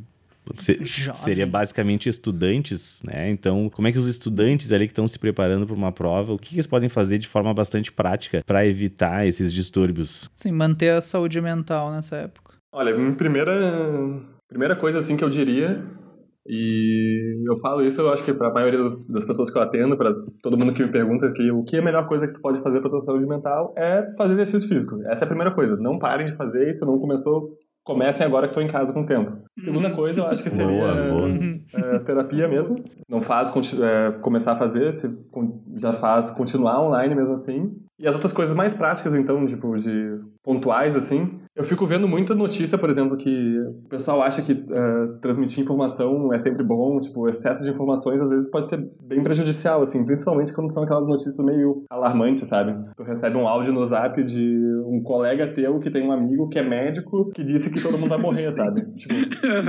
se- 0.58 0.80
seria 1.14 1.46
basicamente 1.46 2.08
estudantes, 2.08 3.02
né? 3.04 3.30
Então, 3.30 3.70
como 3.70 3.88
é 3.88 3.92
que 3.92 3.98
os 3.98 4.08
estudantes 4.08 4.72
ali 4.72 4.86
que 4.86 4.92
estão 4.92 5.08
se 5.08 5.20
preparando 5.20 5.66
para 5.66 5.76
uma 5.76 5.92
prova, 5.92 6.34
o 6.34 6.38
que, 6.38 6.50
que 6.50 6.56
eles 6.56 6.68
podem 6.68 6.90
fazer 6.90 7.18
de 7.18 7.28
forma 7.28 7.54
bastante 7.54 7.92
prática 7.92 8.42
para 8.46 8.66
evitar 8.66 9.28
esses 9.28 9.52
distúrbios? 9.52 10.30
Sim, 10.34 10.52
manter 10.52 10.92
a 10.92 11.02
saúde 11.02 11.42
mental 11.42 11.92
nessa 11.92 12.16
época. 12.16 12.54
Olha, 12.72 12.94
primeira, 13.16 14.22
primeira 14.48 14.76
coisa 14.76 15.00
assim 15.00 15.18
que 15.18 15.24
eu 15.24 15.30
diria, 15.30 15.84
E 16.48 17.44
eu 17.46 17.58
falo 17.58 17.84
isso, 17.84 18.00
eu 18.00 18.10
acho 18.10 18.24
que 18.24 18.34
para 18.34 18.48
a 18.48 18.54
maioria 18.54 18.80
das 19.10 19.26
pessoas 19.26 19.50
que 19.50 19.58
eu 19.58 19.62
atendo, 19.62 19.98
para 19.98 20.14
todo 20.42 20.58
mundo 20.58 20.74
que 20.74 20.84
me 20.84 20.92
pergunta 20.92 21.30
que 21.32 21.52
o 21.52 21.64
que 21.64 21.76
é 21.76 21.80
a 21.80 21.84
melhor 21.84 22.08
coisa 22.08 22.26
que 22.26 22.34
tu 22.34 22.42
pode 22.42 22.62
fazer 22.64 22.80
para 22.80 22.90
tua 22.90 23.00
saúde 23.02 23.26
mental 23.26 23.74
é 23.78 24.14
fazer 24.18 24.34
exercício 24.34 24.70
físico. 24.70 24.98
Essa 25.08 25.24
é 25.24 25.26
a 25.26 25.28
primeira 25.28 25.54
coisa. 25.54 25.76
Não 25.76 26.00
parem 26.00 26.26
de 26.26 26.36
fazer, 26.36 26.72
se 26.72 26.86
não 26.86 26.98
começou, 27.00 27.50
comecem 27.84 28.26
agora 28.26 28.48
que 28.48 28.52
estou 28.52 28.64
em 28.64 28.68
casa 28.68 28.94
com 28.94 29.02
o 29.02 29.06
tempo. 29.06 29.32
Segunda 29.60 29.90
coisa, 29.92 30.22
eu 30.22 30.26
acho 30.26 30.44
que 30.44 30.50
seria 30.50 30.68
Boa, 30.68 30.94
boa. 30.94 31.30
é, 31.96 32.00
terapia 32.00 32.48
mesmo. 32.48 32.76
Não 33.10 33.22
faz 33.22 33.50
é, 33.80 34.12
começar 34.22 34.54
a 34.54 34.58
fazer, 34.58 34.94
se 34.94 35.10
já 35.76 35.94
faz 35.94 36.32
continuar 36.32 36.82
online 36.82 37.16
mesmo 37.16 37.34
assim. 37.34 37.72
E 38.00 38.08
as 38.08 38.14
outras 38.14 38.32
coisas 38.32 38.56
mais 38.56 38.74
práticas, 38.74 39.16
então, 39.16 39.46
tipo, 39.46 39.76
de 39.76 40.20
pontuais, 40.44 40.96
assim. 40.96 41.40
Eu 41.56 41.64
fico 41.64 41.86
vendo 41.86 42.08
muita 42.08 42.36
notícia, 42.36 42.78
por 42.78 42.90
exemplo, 42.90 43.18
que 43.18 43.60
o 43.60 43.90
pessoal 43.90 44.22
acha 44.22 44.44
que 44.44 44.52
é, 44.52 45.08
transmitir 45.20 45.64
informação 45.64 46.32
é 46.32 46.38
sempre 46.38 46.64
bom, 46.64 47.00
tipo, 47.00 47.28
excesso 47.28 47.64
de 47.64 47.72
informações 47.72 48.22
às 48.22 48.30
vezes 48.30 48.50
pode 48.50 48.70
ser 48.70 48.78
bem 49.02 49.24
prejudicial, 49.24 49.82
assim, 49.82 50.06
principalmente 50.06 50.54
quando 50.54 50.72
são 50.72 50.84
aquelas 50.84 51.08
notícias 51.08 51.38
meio 51.40 51.84
alarmantes, 51.90 52.48
sabe? 52.48 52.76
Tu 52.96 53.04
recebe 53.04 53.36
um 53.36 53.48
áudio 53.48 53.74
no 53.74 53.84
zap 53.84 54.24
de 54.24 54.56
um 54.86 55.02
colega 55.02 55.52
teu 55.52 55.80
que 55.80 55.90
tem 55.90 56.08
um 56.08 56.12
amigo 56.12 56.48
que 56.48 56.60
é 56.60 56.64
médico 56.64 57.32
que 57.34 57.44
disse 57.44 57.72
que 57.72 57.82
todo 57.82 57.98
mundo 57.98 58.10
vai 58.10 58.20
morrer, 58.20 58.44
sabe? 58.52 58.86
Tipo, 58.94 59.16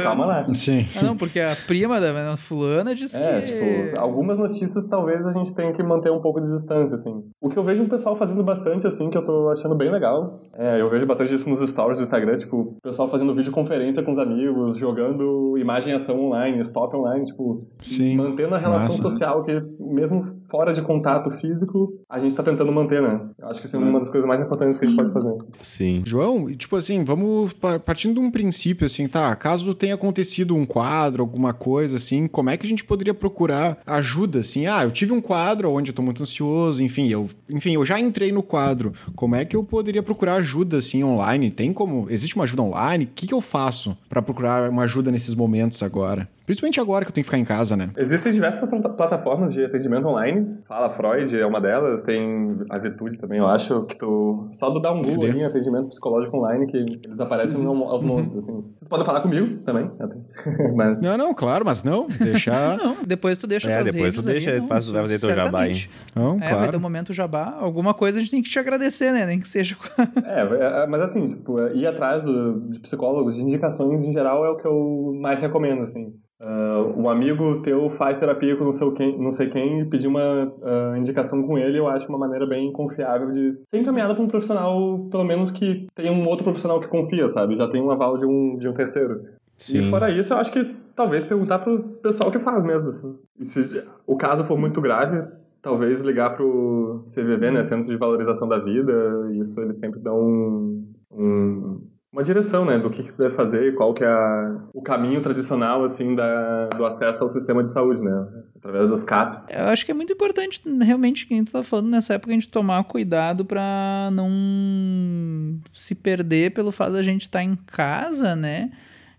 calma 0.03 0.27
lá. 0.27 0.43
Sim. 0.55 0.87
Ah, 0.95 1.03
não, 1.03 1.17
porque 1.17 1.41
a 1.41 1.57
prima 1.67 1.99
da 1.99 2.37
fulana 2.37 2.95
disse 2.95 3.19
É, 3.19 3.41
que... 3.41 3.47
tipo, 3.47 4.01
algumas 4.01 4.39
notícias 4.39 4.85
talvez 4.85 5.25
a 5.27 5.33
gente 5.33 5.55
tenha 5.55 5.73
que 5.73 5.83
manter 5.83 6.13
um 6.13 6.21
pouco 6.21 6.41
de 6.41 6.53
distância, 6.53 6.97
assim. 6.97 7.25
O 7.41 7.49
que 7.49 7.57
eu 7.57 7.65
vejo 7.65 7.83
um 7.83 7.89
pessoal 7.89 8.15
fazendo 8.19 8.43
bastante, 8.43 8.87
assim, 8.87 9.09
que 9.09 9.17
eu 9.17 9.25
tô 9.25 9.49
achando 9.51 9.75
bem 9.75 9.91
legal, 9.91 10.41
é, 10.59 10.81
eu 10.81 10.88
vejo 10.88 11.07
bastante 11.07 11.33
isso 11.35 11.49
nos 11.49 11.61
stories 11.71 11.99
do 11.99 12.03
Instagram, 12.03 12.37
tipo, 12.37 12.57
o 12.57 12.77
pessoal 12.83 13.09
fazendo 13.09 13.35
videoconferência 13.35 14.03
com 14.03 14.11
os 14.11 14.19
amigos, 14.19 14.77
jogando 14.77 15.57
imagem 15.57 15.95
ação 15.95 16.19
online, 16.21 16.59
stop 16.61 16.95
online, 16.97 17.25
tipo, 17.25 17.61
Sim. 17.75 18.17
mantendo 18.17 18.55
a 18.55 18.59
relação 18.59 18.88
Massa. 18.88 19.03
social, 19.03 19.45
que 19.45 19.62
mesmo 19.79 20.37
fora 20.50 20.73
de 20.73 20.83
contato 20.83 21.31
físico, 21.31 21.93
a 22.09 22.19
gente 22.19 22.35
tá 22.35 22.43
tentando 22.43 22.73
manter, 22.73 23.00
né? 23.03 23.21
Eu 23.38 23.49
acho 23.49 23.61
que 23.61 23.67
isso 23.67 23.77
é 23.77 23.79
uma 23.79 23.99
das 23.99 24.11
coisas 24.11 24.27
mais 24.27 24.41
importantes 24.41 24.79
que 24.81 24.87
a 24.87 24.88
gente 24.88 24.99
pode 24.99 25.12
fazer. 25.12 25.35
Sim. 25.62 26.03
João, 26.05 26.49
e, 26.50 26.57
tipo 26.57 26.75
assim, 26.75 27.05
vamos 27.05 27.53
pa- 27.53 27.79
partindo 27.79 28.15
de 28.15 28.21
um 28.21 28.31
princípio, 28.31 28.85
assim, 28.87 29.07
tá? 29.07 29.35
Caso 29.37 29.75
tenha 29.75 29.95
acontecido 29.95 30.57
um 30.57 30.65
quadro, 30.67 31.23
alguma 31.23 31.53
coisa, 31.53 31.97
assim, 31.97 32.27
como 32.27 32.50
é 32.50 32.57
que 32.57 32.67
a 32.67 32.69
gente 32.69 32.85
poderia 32.85 33.15
procurar 33.15 33.79
ajuda, 33.87 34.41
assim? 34.41 34.67
Ah, 34.67 34.83
eu 34.85 34.91
tive 34.91 35.12
um 35.12 35.21
quadro 35.21 35.71
onde 35.71 35.91
eu 35.91 35.95
tô 35.95 36.03
muito 36.03 36.23
ansioso, 36.23 36.83
enfim, 36.83 37.09
eu, 37.09 37.29
enfim, 37.49 37.75
eu 37.75 37.85
já 37.85 38.00
entrei 38.00 38.33
no 38.33 38.43
quadro. 38.43 38.93
Como 39.15 39.35
é 39.37 39.45
que 39.45 39.55
eu 39.55 39.62
poderia 39.62 40.03
procurar 40.03 40.35
ajuda, 40.37 40.48
assim, 40.76 41.02
online? 41.05 41.50
Tem 41.50 41.73
como? 41.73 42.07
Existe 42.11 42.37
uma 42.37 42.45
ajuda 42.45 42.62
online? 42.62 43.05
O 43.05 43.09
que, 43.14 43.26
que 43.26 43.35
eu 43.35 43.40
faço 43.40 43.97
pra 44.09 44.23
procurar 44.23 44.71
uma 44.71 44.83
ajuda 44.83 45.11
nesses 45.11 45.35
momentos 45.35 45.83
agora? 45.83 46.28
Principalmente 46.49 46.81
agora 46.81 47.05
que 47.05 47.11
eu 47.11 47.14
tenho 47.14 47.23
que 47.25 47.31
ficar 47.31 47.38
em 47.38 47.45
casa, 47.45 47.76
né? 47.76 47.90
Existem 47.95 48.33
diversas 48.33 48.67
plata- 48.69 48.88
plataformas 48.88 49.52
de 49.52 49.62
atendimento 49.62 50.07
online. 50.09 50.59
Fala 50.67 50.88
Freud 50.88 51.38
é 51.38 51.45
uma 51.45 51.61
delas, 51.61 52.00
tem 52.02 52.57
a 52.71 52.78
Virtude 52.78 53.19
também, 53.19 53.38
eu 53.38 53.47
acho, 53.47 53.83
que 53.85 53.99
tu 53.99 54.49
só 54.52 54.71
tu 54.73 54.81
dá 54.81 54.90
um 54.93 55.02
Google 55.02 55.25
ali 55.28 55.40
em 55.40 55.45
atendimento 55.45 55.88
psicológico 55.90 56.38
online 56.38 56.67
que 56.67 56.78
eles 56.78 57.21
aparecem 57.21 57.59
no- 57.62 57.85
aos 57.85 58.02
montes, 58.02 58.35
assim. 58.35 58.64
Vocês 58.78 58.88
podem 58.88 59.05
falar 59.05 59.21
comigo 59.21 59.59
também, 59.62 59.90
mas... 60.75 61.02
Não, 61.02 61.19
não, 61.19 61.35
claro, 61.35 61.67
mas 61.67 61.83
não, 61.85 62.07
deixar... 62.07 62.78
Não, 62.83 62.97
depois 63.07 63.37
tu 63.37 63.47
deixa 63.47 63.71
É, 63.71 63.85
depois 63.85 64.14
tu 64.14 64.23
deixa, 64.23 64.50
ali, 64.50 64.61
tu 64.61 64.62
não, 64.62 64.69
faz- 64.69 64.88
vai 64.88 65.02
fazer 65.02 65.19
teu 65.21 65.37
jabá 65.37 65.61
aí. 65.62 65.73
Não, 66.17 66.37
É, 66.37 66.38
vai 66.38 66.49
ter 66.49 66.55
um 66.55 66.59
claro. 66.61 66.81
momento 66.81 67.12
jabá. 67.12 67.57
Alguma 67.61 67.93
coisa 67.93 68.19
a 68.19 68.23
gente 68.23 68.31
tem 68.31 68.43
que 68.43 68.49
te 68.49 68.59
agradecer, 68.59 69.12
né? 69.12 69.26
Nem 69.26 69.38
que 69.38 69.47
seja 69.49 69.76
com 69.76 69.85
É, 70.25 70.83
é, 70.83 70.87
mas 70.87 71.02
assim, 71.02 71.26
tipo, 71.26 71.59
ir 71.75 71.87
atrás 71.87 72.23
do, 72.23 72.61
de 72.71 72.81
psicólogos, 72.81 73.35
de 73.35 73.43
indicações 73.43 74.02
em 74.05 74.12
geral 74.12 74.45
é 74.47 74.50
o 74.50 74.57
que 74.57 74.67
eu 74.67 75.12
mais 75.21 75.40
recomendo, 75.40 75.83
assim. 75.83 76.14
Ah, 76.40 76.92
um 76.97 77.09
amigo 77.09 77.61
teu 77.62 77.90
faz 77.90 78.16
terapia 78.16 78.57
com 78.57 78.64
não 78.64 78.73
sei, 78.73 78.90
quem, 78.92 79.18
não 79.18 79.33
sei 79.33 79.49
quem 79.49 79.80
e 79.80 79.85
pedir 79.85 80.07
uma 80.07 80.52
ah, 80.62 80.95
indicação 80.97 81.42
com 81.42 81.59
ele, 81.59 81.78
eu 81.78 81.88
acho 81.88 82.09
uma 82.09 82.18
maneira 82.18 82.47
bem 82.47 82.71
confiável 82.73 83.30
de 83.30 83.59
ser 83.64 83.78
encaminhada 83.78 84.14
para 84.14 84.23
um 84.23 84.28
profissional, 84.28 85.09
pelo 85.11 85.25
menos 85.25 85.50
que 85.50 85.87
tenha 85.95 86.12
um 86.12 86.26
outro 86.28 86.45
profissional 86.45 86.78
que 86.78 86.87
confia, 86.87 87.28
sabe? 87.28 87.57
Já 87.57 87.66
tem 87.68 87.83
um 87.83 87.90
aval 87.90 88.16
de 88.16 88.25
um, 88.25 88.57
de 88.57 88.68
um 88.68 88.73
terceiro. 88.73 89.21
Sim. 89.57 89.80
E 89.80 89.90
fora 89.90 90.09
isso, 90.11 90.33
eu 90.33 90.37
acho 90.37 90.52
que 90.52 90.62
talvez 90.95 91.25
perguntar 91.25 91.59
pro 91.59 91.80
pessoal 92.00 92.30
que 92.30 92.38
faz 92.38 92.62
mesmo, 92.62 92.90
assim. 92.90 93.16
E 93.40 93.45
se 93.45 93.85
o 94.07 94.16
caso 94.16 94.45
for 94.45 94.57
muito 94.57 94.80
grave, 94.80 95.26
talvez 95.61 96.02
ligar 96.02 96.37
pro 96.37 97.02
CVV, 97.12 97.50
né, 97.50 97.64
Centro 97.64 97.90
de 97.90 97.97
Valorização 97.97 98.47
da 98.47 98.59
Vida, 98.61 98.92
isso 99.33 99.61
eles 99.61 99.76
sempre 99.76 99.99
dão 99.99 100.21
um, 100.21 100.92
um- 101.11 101.80
uma 102.12 102.23
direção, 102.23 102.65
né, 102.65 102.79
do 102.79 102.88
que, 102.91 103.03
que 103.03 103.12
tu 103.12 103.19
deve 103.19 103.35
fazer 103.35 103.69
e 103.69 103.73
qual 103.73 103.93
que 103.93 104.03
é 104.03 104.07
a- 104.09 104.57
o 104.73 104.81
caminho 104.81 105.21
tradicional, 105.21 105.85
assim, 105.85 106.15
da, 106.15 106.67
do 106.69 106.87
acesso 106.87 107.23
ao 107.23 107.29
sistema 107.29 107.62
de 107.62 107.71
saúde, 107.71 108.03
né, 108.03 108.27
através 108.57 108.88
dos 108.88 109.03
CAPs. 109.05 109.47
Eu 109.50 109.67
acho 109.67 109.85
que 109.85 109.91
é 109.91 109.95
muito 109.95 110.12
importante, 110.12 110.61
realmente, 110.81 111.27
que 111.27 111.35
a 111.35 111.37
gente 111.37 111.53
tá 111.53 111.62
falando 111.62 111.88
nessa 111.91 112.15
época, 112.15 112.31
a 112.31 112.35
gente 112.35 112.49
tomar 112.49 112.83
cuidado 112.85 113.45
pra 113.45 114.09
não 114.12 115.61
se 115.73 115.95
perder 115.95 116.53
pelo 116.53 116.73
fato 116.73 116.93
da 116.93 117.03
gente 117.03 117.23
estar 117.23 117.43
em 117.43 117.57
casa, 117.67 118.35
né? 118.35 118.71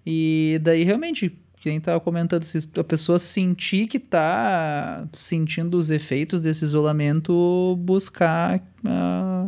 E 0.05 0.59
daí, 0.63 0.83
realmente, 0.83 1.37
quem 1.61 1.79
tava 1.79 1.99
comentando, 1.99 2.43
se 2.43 2.57
a 2.77 2.83
pessoa 2.83 3.19
sentir 3.19 3.85
que 3.87 3.99
tá 3.99 5.05
sentindo 5.13 5.77
os 5.77 5.91
efeitos 5.91 6.41
desse 6.41 6.63
isolamento, 6.65 7.75
buscar 7.81 8.61
ah, 8.85 9.47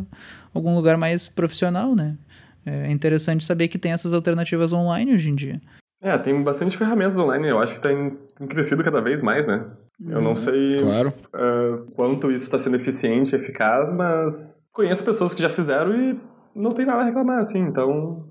algum 0.54 0.74
lugar 0.74 0.96
mais 0.96 1.26
profissional, 1.26 1.96
né? 1.96 2.16
É 2.64 2.90
interessante 2.90 3.44
saber 3.44 3.68
que 3.68 3.78
tem 3.78 3.92
essas 3.92 4.14
alternativas 4.14 4.72
online 4.72 5.14
hoje 5.14 5.30
em 5.30 5.34
dia. 5.34 5.60
É, 6.00 6.16
tem 6.18 6.42
bastante 6.42 6.76
ferramentas 6.76 7.18
online, 7.18 7.48
eu 7.48 7.60
acho 7.60 7.74
que 7.74 7.80
tem, 7.80 8.16
tem 8.36 8.46
crescido 8.48 8.82
cada 8.82 9.00
vez 9.00 9.20
mais, 9.20 9.46
né. 9.46 9.64
Eu 10.04 10.20
não 10.20 10.34
sei 10.34 10.78
Claro. 10.80 11.12
ah, 11.32 11.78
quanto 11.94 12.30
isso 12.32 12.44
está 12.44 12.58
sendo 12.58 12.74
eficiente, 12.76 13.36
eficaz, 13.36 13.88
mas 13.92 14.58
conheço 14.72 15.04
pessoas 15.04 15.32
que 15.32 15.40
já 15.42 15.48
fizeram 15.48 15.94
e 15.94 16.18
não 16.54 16.72
tem 16.72 16.84
nada 16.84 17.02
a 17.02 17.04
reclamar, 17.04 17.38
assim, 17.38 17.60
então 17.60 18.26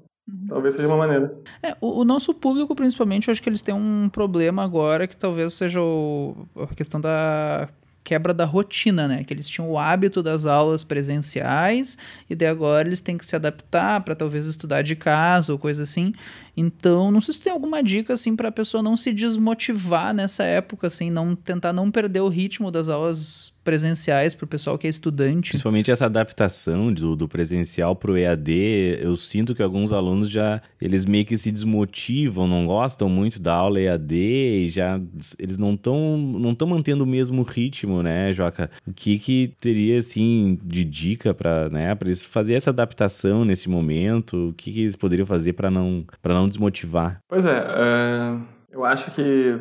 talvez 0.50 0.76
seja 0.76 0.88
uma 0.88 0.98
maneira. 0.98 1.34
É, 1.64 1.76
o, 1.80 2.02
o 2.02 2.04
nosso 2.04 2.34
público, 2.34 2.76
principalmente, 2.76 3.28
eu 3.30 3.32
acho 3.32 3.42
que 3.42 3.48
eles 3.50 3.62
têm 3.62 3.74
um 3.74 4.10
problema 4.10 4.64
agora 4.64 5.08
que 5.08 5.16
talvez 5.16 5.54
seja 5.54 5.82
o- 5.82 6.46
a 6.58 6.68
questão 6.76 7.00
da 7.00 7.70
quebra 8.04 8.34
da 8.34 8.46
rotina, 8.46 9.08
né? 9.08 9.24
Que 9.24 9.34
eles 9.34 9.48
tinham 9.48 9.70
o 9.70 9.78
hábito 9.78 10.24
das 10.24 10.46
aulas 10.46 10.84
presenciais 10.84 11.98
e 12.30 12.36
daí 12.36 12.48
agora 12.48 12.88
eles 12.88 13.02
têm 13.02 13.18
que 13.18 13.26
se 13.26 13.36
adaptar 13.36 14.02
para 14.02 14.16
talvez 14.16 14.46
estudar 14.46 14.82
de 14.82 14.96
casa 14.96 15.52
ou 15.52 15.60
coisa 15.60 15.84
assim. 15.84 16.14
Então, 16.56 17.12
não 17.12 17.22
sei 17.22 17.34
se 17.34 17.42
tem 17.42 17.52
alguma 17.52 17.82
dica 17.82 18.14
assim 18.14 18.36
para 18.36 18.50
a 18.50 18.52
pessoa 18.52 18.84
não 18.84 18.96
se 18.96 19.14
desmotivar 19.14 20.14
nessa 20.14 20.44
época 20.44 20.88
assim, 20.88 21.10
não 21.10 21.36
tentar 21.36 21.74
não 21.74 21.90
perder 21.90 22.22
o 22.22 22.28
ritmo 22.28 22.72
das 22.72 22.90
aulas 22.90 23.54
presenciais 23.64 24.34
pro 24.34 24.48
pessoal 24.48 24.78
que 24.78 24.88
é 24.88 24.90
estudante. 24.90 25.50
Principalmente 25.50 25.92
essa 25.92 26.06
adaptação 26.06 26.92
do, 26.92 27.16
do 27.16 27.28
presencial 27.28 27.96
pro 27.96 28.18
EAD, 28.18 29.00
eu 29.02 29.16
sinto 29.16 29.54
que 29.54 29.62
alguns 29.62 29.92
alunos 29.92 30.30
já, 30.30 30.62
eles 30.82 31.06
meio 31.06 31.26
que 31.26 31.38
se 31.38 31.52
desmotivam, 31.52 32.48
não 32.48 32.66
gostam 32.66 33.08
muito 33.08 33.40
da 33.40 33.54
aula 33.54 33.80
EAD 33.80 34.16
e 34.16 34.68
já, 34.68 35.00
eles 35.38 35.58
não 35.58 35.74
estão 35.74 36.18
não 36.18 36.56
tão 36.56 36.68
mantendo 36.68 37.04
o 37.04 37.08
mesmo 37.08 37.44
ritmo, 37.44 38.02
né, 38.02 38.34
Joca? 38.34 38.70
O 38.88 38.94
que 38.94 39.20
que 39.20 39.54
teria, 39.60 39.98
assim, 39.98 40.60
de 40.64 40.84
dica 40.84 41.34
para 41.34 41.70
né, 41.70 41.94
pra 41.94 42.08
eles 42.08 42.24
fazer 42.24 42.54
essa 42.54 42.72
adaptação 42.72 43.46
nesse 43.46 43.70
momento? 43.70 44.50
O 44.50 44.54
que 44.54 44.72
que 44.72 44.82
eles 44.82 44.96
poderiam 44.96 45.26
fazer 45.26 45.54
para 45.54 45.70
não, 45.70 46.04
não 46.24 46.41
desmotivar? 46.48 47.20
Pois 47.28 47.46
é, 47.46 47.58
é, 47.58 48.38
eu 48.72 48.86
acho 48.86 49.12
que, 49.12 49.60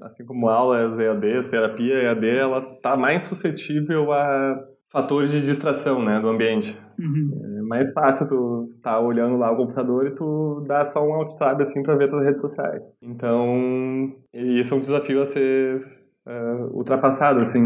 assim 0.00 0.24
como 0.24 0.48
aulas 0.48 0.98
EADs, 0.98 1.48
terapia 1.48 2.02
EAD, 2.02 2.28
ela 2.28 2.60
tá 2.82 2.96
mais 2.96 3.22
suscetível 3.22 4.12
a 4.12 4.58
fatores 4.90 5.30
de 5.30 5.40
distração, 5.42 6.04
né, 6.04 6.20
do 6.20 6.28
ambiente. 6.28 6.76
É 6.98 7.62
mais 7.62 7.92
fácil 7.92 8.28
tu 8.28 8.74
tá 8.82 8.98
olhando 9.00 9.36
lá 9.36 9.50
o 9.50 9.56
computador 9.56 10.06
e 10.06 10.14
tu 10.14 10.64
dá 10.66 10.84
só 10.84 11.06
um 11.06 11.14
alt 11.14 11.34
tab 11.38 11.60
assim 11.62 11.82
pra 11.82 11.96
ver 11.96 12.08
tuas 12.08 12.24
redes 12.24 12.40
sociais. 12.40 12.84
Então, 13.00 14.12
isso 14.34 14.74
é 14.74 14.76
um 14.76 14.80
desafio 14.80 15.22
a 15.22 15.24
ser 15.24 15.86
é, 16.26 16.54
ultrapassado, 16.72 17.42
assim. 17.42 17.62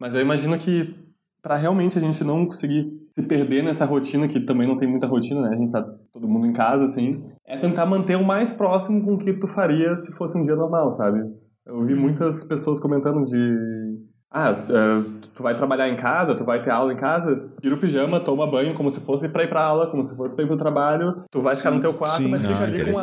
Mas 0.00 0.14
eu 0.14 0.20
imagino 0.20 0.58
que 0.58 0.94
para 1.42 1.54
realmente 1.54 1.98
a 1.98 2.00
gente 2.00 2.24
não 2.24 2.46
conseguir 2.46 2.90
se 3.18 3.22
perder 3.26 3.64
nessa 3.64 3.84
rotina, 3.84 4.28
que 4.28 4.38
também 4.38 4.66
não 4.68 4.76
tem 4.76 4.88
muita 4.88 5.06
rotina, 5.08 5.40
né? 5.42 5.50
A 5.52 5.56
gente 5.56 5.72
tá 5.72 5.82
todo 6.12 6.28
mundo 6.28 6.46
em 6.46 6.52
casa, 6.52 6.84
assim, 6.84 7.24
é 7.44 7.56
tentar 7.56 7.84
manter 7.84 8.16
o 8.16 8.24
mais 8.24 8.48
próximo 8.50 9.02
com 9.04 9.14
o 9.14 9.18
que 9.18 9.32
tu 9.32 9.48
faria 9.48 9.96
se 9.96 10.12
fosse 10.12 10.38
um 10.38 10.42
dia 10.42 10.54
normal, 10.54 10.92
sabe? 10.92 11.18
Eu 11.66 11.84
vi 11.84 11.96
muitas 11.96 12.44
pessoas 12.44 12.78
comentando 12.78 13.24
de 13.24 13.98
ah, 14.30 14.50
é, 14.50 15.04
tu 15.34 15.42
vai 15.42 15.56
trabalhar 15.56 15.88
em 15.88 15.96
casa, 15.96 16.34
tu 16.36 16.44
vai 16.44 16.62
ter 16.62 16.70
aula 16.70 16.92
em 16.92 16.96
casa, 16.96 17.50
tira 17.60 17.74
o 17.74 17.78
pijama, 17.78 18.20
toma 18.20 18.46
banho 18.46 18.74
como 18.74 18.90
se 18.90 19.00
fosse 19.00 19.28
pra 19.28 19.42
ir 19.42 19.48
pra 19.48 19.64
aula, 19.64 19.90
como 19.90 20.04
se 20.04 20.14
fosse 20.14 20.36
pra 20.36 20.44
ir 20.44 20.48
pro 20.48 20.56
trabalho, 20.56 21.24
tu 21.30 21.40
vai 21.40 21.56
ficar 21.56 21.70
no 21.70 21.80
teu 21.80 21.94
quarto, 21.94 22.18
sim. 22.22 22.28
mas 22.28 22.46
fica 22.46 22.60
Ah, 22.60 22.64
ali 22.64 22.92
com 22.92 22.98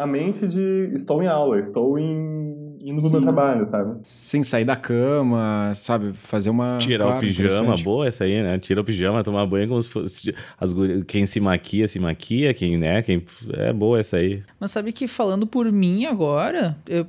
a, 0.00 0.04
a 0.04 0.06
mente 0.06 0.46
de 0.46 0.90
estou 0.94 1.22
em 1.22 1.26
aula, 1.26 1.58
estou 1.58 1.98
em, 1.98 2.47
indo 2.80 3.00
pro 3.00 3.10
meu 3.10 3.20
trabalho, 3.20 3.64
sabe? 3.64 3.98
Sem 4.02 4.42
sair 4.42 4.64
da 4.64 4.76
cama, 4.76 5.72
sabe? 5.74 6.12
Fazer 6.14 6.50
uma. 6.50 6.78
Tirar 6.78 7.04
claro, 7.04 7.18
o 7.18 7.20
pijama, 7.20 7.74
boa 7.76 8.06
essa 8.06 8.24
aí, 8.24 8.42
né? 8.42 8.58
Tira 8.58 8.80
o 8.80 8.84
pijama, 8.84 9.24
tomar 9.24 9.46
banho 9.46 9.68
como 9.68 9.80
se 9.80 9.88
fosse. 9.88 10.34
As, 10.58 10.74
quem 11.06 11.26
se 11.26 11.40
maquia, 11.40 11.86
se 11.88 11.98
maquia, 11.98 12.52
quem, 12.54 12.76
né? 12.76 13.02
Quem, 13.02 13.24
é 13.54 13.72
boa 13.72 13.98
essa 13.98 14.16
aí. 14.16 14.42
Mas 14.58 14.70
sabe 14.70 14.92
que 14.92 15.06
falando 15.06 15.46
por 15.46 15.70
mim 15.70 16.06
agora, 16.06 16.76
eu, 16.86 17.06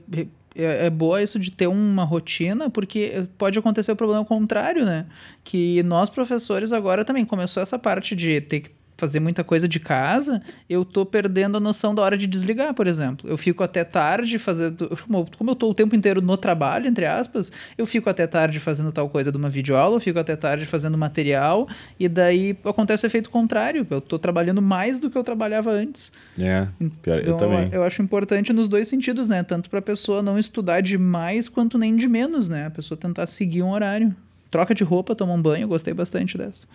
é, 0.55 0.87
é 0.87 0.89
boa 0.89 1.21
isso 1.21 1.39
de 1.39 1.51
ter 1.51 1.67
uma 1.67 2.03
rotina, 2.03 2.69
porque 2.69 3.25
pode 3.37 3.57
acontecer 3.57 3.91
o 3.91 3.95
problema 3.95 4.25
contrário, 4.25 4.85
né? 4.85 5.05
Que 5.43 5.81
nós, 5.83 6.09
professores, 6.09 6.73
agora 6.73 7.05
também 7.05 7.25
começou 7.25 7.61
essa 7.61 7.77
parte 7.77 8.15
de 8.15 8.41
ter 8.41 8.61
que 8.61 8.78
fazer 8.99 9.19
muita 9.19 9.43
coisa 9.43 9.67
de 9.67 9.79
casa, 9.79 10.41
eu 10.69 10.83
tô 10.83 11.05
perdendo 11.05 11.57
a 11.57 11.59
noção 11.59 11.95
da 11.95 12.01
hora 12.01 12.17
de 12.17 12.27
desligar, 12.27 12.73
por 12.73 12.85
exemplo. 12.85 13.29
Eu 13.29 13.37
fico 13.37 13.63
até 13.63 13.83
tarde 13.83 14.37
fazendo. 14.37 14.89
Como 15.37 15.51
eu 15.51 15.55
tô 15.55 15.69
o 15.69 15.73
tempo 15.73 15.95
inteiro 15.95 16.21
no 16.21 16.37
trabalho, 16.37 16.87
entre 16.87 17.05
aspas, 17.05 17.51
eu 17.77 17.85
fico 17.85 18.09
até 18.09 18.27
tarde 18.27 18.59
fazendo 18.59 18.91
tal 18.91 19.09
coisa 19.09 19.31
de 19.31 19.37
uma 19.37 19.49
videoaula, 19.49 19.95
eu 19.95 19.99
fico 19.99 20.19
até 20.19 20.35
tarde 20.35 20.65
fazendo 20.65 20.97
material, 20.97 21.67
e 21.99 22.07
daí 22.07 22.57
acontece 22.65 23.05
o 23.05 23.07
efeito 23.07 23.29
contrário. 23.29 23.87
Eu 23.89 24.01
tô 24.01 24.19
trabalhando 24.19 24.61
mais 24.61 24.99
do 24.99 25.09
que 25.09 25.17
eu 25.17 25.23
trabalhava 25.23 25.71
antes. 25.71 26.11
É, 26.37 26.67
pior, 27.01 27.19
então, 27.19 27.33
eu 27.33 27.37
também. 27.37 27.69
Eu 27.71 27.83
acho 27.83 28.01
importante 28.01 28.51
nos 28.51 28.67
dois 28.67 28.87
sentidos, 28.87 29.29
né? 29.29 29.43
Tanto 29.43 29.69
pra 29.69 29.81
pessoa 29.81 30.21
não 30.21 30.37
estudar 30.37 30.81
demais 30.81 31.47
quanto 31.47 31.77
nem 31.77 31.95
de 31.95 32.07
menos, 32.07 32.49
né? 32.49 32.65
A 32.65 32.71
pessoa 32.71 32.97
tentar 32.97 33.27
seguir 33.27 33.63
um 33.63 33.71
horário 33.71 34.15
troca 34.49 34.73
de 34.73 34.83
roupa, 34.83 35.15
toma 35.15 35.33
um 35.33 35.41
banho, 35.41 35.67
gostei 35.67 35.93
bastante 35.93 36.37
dessa. 36.37 36.67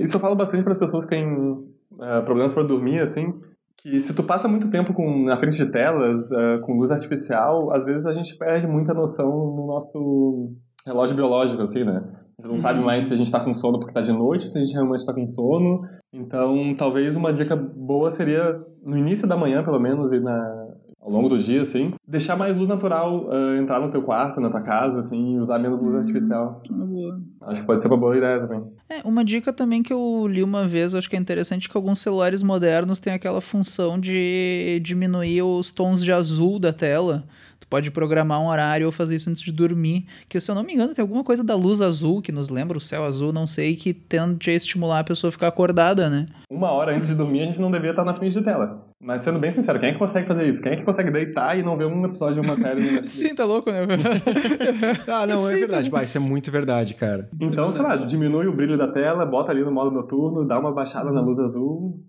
Isso 0.00 0.16
eu 0.16 0.20
falo 0.20 0.34
bastante 0.34 0.62
para 0.62 0.72
as 0.72 0.78
pessoas 0.78 1.04
que 1.04 1.10
têm 1.10 1.26
uh, 1.26 2.24
problemas 2.24 2.52
para 2.52 2.62
dormir, 2.62 3.00
assim, 3.00 3.32
que 3.78 4.00
se 4.00 4.14
tu 4.14 4.22
passa 4.22 4.46
muito 4.46 4.70
tempo 4.70 4.92
com, 4.94 5.24
na 5.24 5.36
frente 5.36 5.56
de 5.56 5.66
telas, 5.70 6.30
uh, 6.30 6.60
com 6.62 6.78
luz 6.78 6.90
artificial, 6.90 7.72
às 7.72 7.84
vezes 7.84 8.06
a 8.06 8.12
gente 8.12 8.36
perde 8.36 8.66
muita 8.66 8.94
noção 8.94 9.28
no 9.28 9.66
nosso 9.66 10.52
relógio 10.86 11.16
biológico, 11.16 11.62
assim, 11.62 11.84
né? 11.84 12.02
Você 12.38 12.48
não 12.48 12.54
uhum. 12.54 12.60
sabe 12.60 12.80
mais 12.80 13.04
se 13.04 13.14
a 13.14 13.16
gente 13.16 13.26
está 13.26 13.40
com 13.40 13.54
sono 13.54 13.78
porque 13.78 13.90
está 13.90 14.00
de 14.00 14.12
noite, 14.12 14.48
se 14.48 14.58
a 14.58 14.60
gente 14.60 14.72
realmente 14.72 15.00
está 15.00 15.12
com 15.12 15.26
sono. 15.26 15.82
Então, 16.12 16.74
talvez 16.76 17.14
uma 17.14 17.32
dica 17.32 17.54
boa 17.54 18.10
seria, 18.10 18.60
no 18.84 18.96
início 18.96 19.28
da 19.28 19.36
manhã, 19.36 19.62
pelo 19.62 19.78
menos, 19.78 20.12
e 20.12 20.18
na, 20.18 20.61
ao 21.02 21.10
longo 21.10 21.28
do 21.28 21.38
dia, 21.38 21.62
assim, 21.62 21.92
deixar 22.06 22.36
mais 22.36 22.56
luz 22.56 22.68
natural 22.68 23.24
uh, 23.24 23.56
entrar 23.60 23.80
no 23.80 23.90
teu 23.90 24.02
quarto, 24.02 24.40
na 24.40 24.48
tua 24.48 24.60
casa, 24.60 25.00
assim, 25.00 25.34
e 25.34 25.38
usar 25.40 25.58
menos 25.58 25.80
luz 25.80 25.94
hum, 25.94 25.98
artificial. 25.98 26.62
Uma 26.70 26.86
boa. 26.86 27.20
Acho 27.40 27.60
que 27.60 27.66
pode 27.66 27.82
ser 27.82 27.88
uma 27.88 27.96
boa 27.96 28.16
ideia 28.16 28.40
também. 28.40 28.62
É, 28.88 29.00
uma 29.04 29.24
dica 29.24 29.52
também 29.52 29.82
que 29.82 29.92
eu 29.92 30.26
li 30.28 30.44
uma 30.44 30.66
vez, 30.66 30.94
acho 30.94 31.10
que 31.10 31.16
é 31.16 31.18
interessante 31.18 31.68
que 31.68 31.76
alguns 31.76 31.98
celulares 31.98 32.42
modernos 32.42 33.00
têm 33.00 33.12
aquela 33.12 33.40
função 33.40 33.98
de 33.98 34.80
diminuir 34.80 35.42
os 35.42 35.72
tons 35.72 36.04
de 36.04 36.12
azul 36.12 36.60
da 36.60 36.72
tela 36.72 37.24
pode 37.72 37.90
programar 37.90 38.38
um 38.38 38.48
horário 38.48 38.84
ou 38.84 38.92
fazer 38.92 39.14
isso 39.14 39.30
antes 39.30 39.42
de 39.42 39.50
dormir. 39.50 40.04
Que, 40.28 40.38
se 40.38 40.50
eu 40.50 40.54
não 40.54 40.62
me 40.62 40.74
engano, 40.74 40.94
tem 40.94 41.00
alguma 41.00 41.24
coisa 41.24 41.42
da 41.42 41.54
luz 41.54 41.80
azul 41.80 42.20
que 42.20 42.30
nos 42.30 42.50
lembra 42.50 42.76
o 42.76 42.80
céu 42.80 43.02
azul, 43.02 43.32
não 43.32 43.46
sei, 43.46 43.76
que 43.76 43.94
tende 43.94 44.50
a 44.50 44.54
estimular 44.54 44.98
a 44.98 45.04
pessoa 45.04 45.30
a 45.30 45.32
ficar 45.32 45.48
acordada, 45.48 46.10
né? 46.10 46.26
Uma 46.50 46.70
hora 46.70 46.94
antes 46.94 47.08
de 47.08 47.14
dormir, 47.14 47.40
a 47.40 47.46
gente 47.46 47.62
não 47.62 47.70
devia 47.70 47.90
estar 47.90 48.04
na 48.04 48.12
frente 48.12 48.34
de 48.34 48.42
tela. 48.42 48.91
Mas 49.02 49.22
sendo 49.22 49.40
bem 49.40 49.50
sincero, 49.50 49.80
quem 49.80 49.88
é 49.88 49.92
que 49.92 49.98
consegue 49.98 50.28
fazer 50.28 50.44
isso? 50.48 50.62
Quem 50.62 50.72
é 50.72 50.76
que 50.76 50.84
consegue 50.84 51.10
deitar 51.10 51.58
e 51.58 51.62
não 51.64 51.76
ver 51.76 51.86
um 51.86 52.04
episódio 52.06 52.40
de 52.40 52.48
uma 52.48 52.56
série? 52.56 53.02
Sim, 53.02 53.34
tá 53.34 53.44
louco, 53.44 53.68
né? 53.68 53.80
ah, 55.08 55.26
não, 55.26 55.34
é 55.34 55.38
Sim, 55.38 55.54
é 55.54 55.58
verdade, 55.58 55.90
tá... 55.90 56.02
isso 56.04 56.16
é 56.16 56.20
muito 56.20 56.52
verdade, 56.52 56.94
cara. 56.94 57.28
Então, 57.40 57.70
é 57.70 57.72
sei 57.72 57.82
lá, 57.82 57.96
diminui 57.96 58.46
o 58.46 58.54
brilho 58.54 58.78
da 58.78 58.86
tela, 58.86 59.26
bota 59.26 59.50
ali 59.50 59.64
no 59.64 59.72
modo 59.72 59.90
noturno, 59.90 60.46
dá 60.46 60.56
uma 60.56 60.70
baixada 60.70 61.10
na 61.10 61.20
luz 61.20 61.36
azul, 61.40 62.00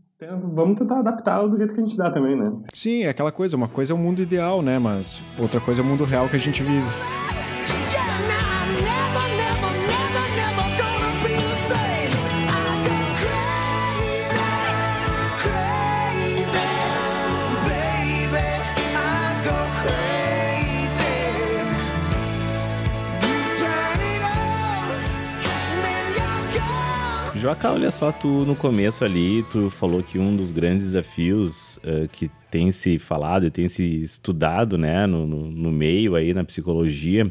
vamos 0.53 0.77
tentar 0.77 0.99
adaptar 0.99 1.47
do 1.47 1.57
jeito 1.57 1.73
que 1.73 1.79
a 1.79 1.83
gente 1.83 1.97
dá 1.97 2.11
também, 2.11 2.35
né? 2.35 2.53
Sim, 2.71 3.03
é 3.03 3.09
aquela 3.09 3.31
coisa, 3.31 3.57
uma 3.57 3.67
coisa 3.67 3.91
é 3.91 3.95
o 3.95 3.97
mundo 3.97 4.21
ideal, 4.21 4.61
né? 4.61 4.77
Mas 4.77 5.19
outra 5.39 5.59
coisa 5.59 5.81
é 5.81 5.83
o 5.83 5.87
mundo 5.87 6.03
real 6.03 6.29
que 6.29 6.35
a 6.35 6.39
gente 6.39 6.61
vive. 6.61 7.22
Joca, 27.43 27.73
olha 27.73 27.91
só, 27.91 28.09
tu 28.09 28.45
no 28.45 28.55
começo 28.55 29.03
ali, 29.03 29.43
tu 29.51 29.69
falou 29.69 30.01
que 30.01 30.17
um 30.17 30.33
dos 30.33 30.53
grandes 30.53 30.85
desafios 30.85 31.75
uh, 31.79 32.07
que 32.09 32.31
tem 32.49 32.71
se 32.71 32.97
falado 32.97 33.45
e 33.45 33.51
tem 33.51 33.67
se 33.67 33.83
estudado, 34.01 34.77
né, 34.77 35.05
no, 35.05 35.27
no, 35.27 35.51
no 35.51 35.69
meio 35.69 36.15
aí, 36.15 36.33
na 36.33 36.45
psicologia, 36.45 37.29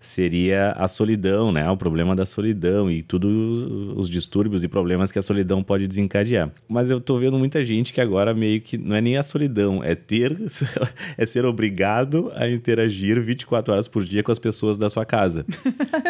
seria 0.00 0.72
a 0.72 0.88
solidão, 0.88 1.52
né? 1.52 1.70
O 1.70 1.76
problema 1.76 2.16
da 2.16 2.24
solidão 2.24 2.90
e 2.90 3.02
todos 3.02 3.60
os 3.98 4.08
distúrbios 4.08 4.64
e 4.64 4.68
problemas 4.68 5.12
que 5.12 5.18
a 5.18 5.22
solidão 5.22 5.62
pode 5.62 5.86
desencadear. 5.86 6.50
Mas 6.66 6.90
eu 6.90 6.98
tô 6.98 7.18
vendo 7.18 7.38
muita 7.38 7.62
gente 7.62 7.92
que 7.92 8.00
agora 8.00 8.32
meio 8.32 8.62
que 8.62 8.78
não 8.78 8.96
é 8.96 9.00
nem 9.02 9.18
a 9.18 9.22
solidão, 9.22 9.84
é 9.84 9.94
ter 9.94 10.38
é 11.18 11.26
ser 11.26 11.44
obrigado 11.44 12.32
a 12.34 12.48
interagir 12.48 13.20
24 13.20 13.74
horas 13.74 13.86
por 13.86 14.04
dia 14.04 14.22
com 14.22 14.32
as 14.32 14.38
pessoas 14.38 14.78
da 14.78 14.88
sua 14.88 15.04
casa. 15.04 15.44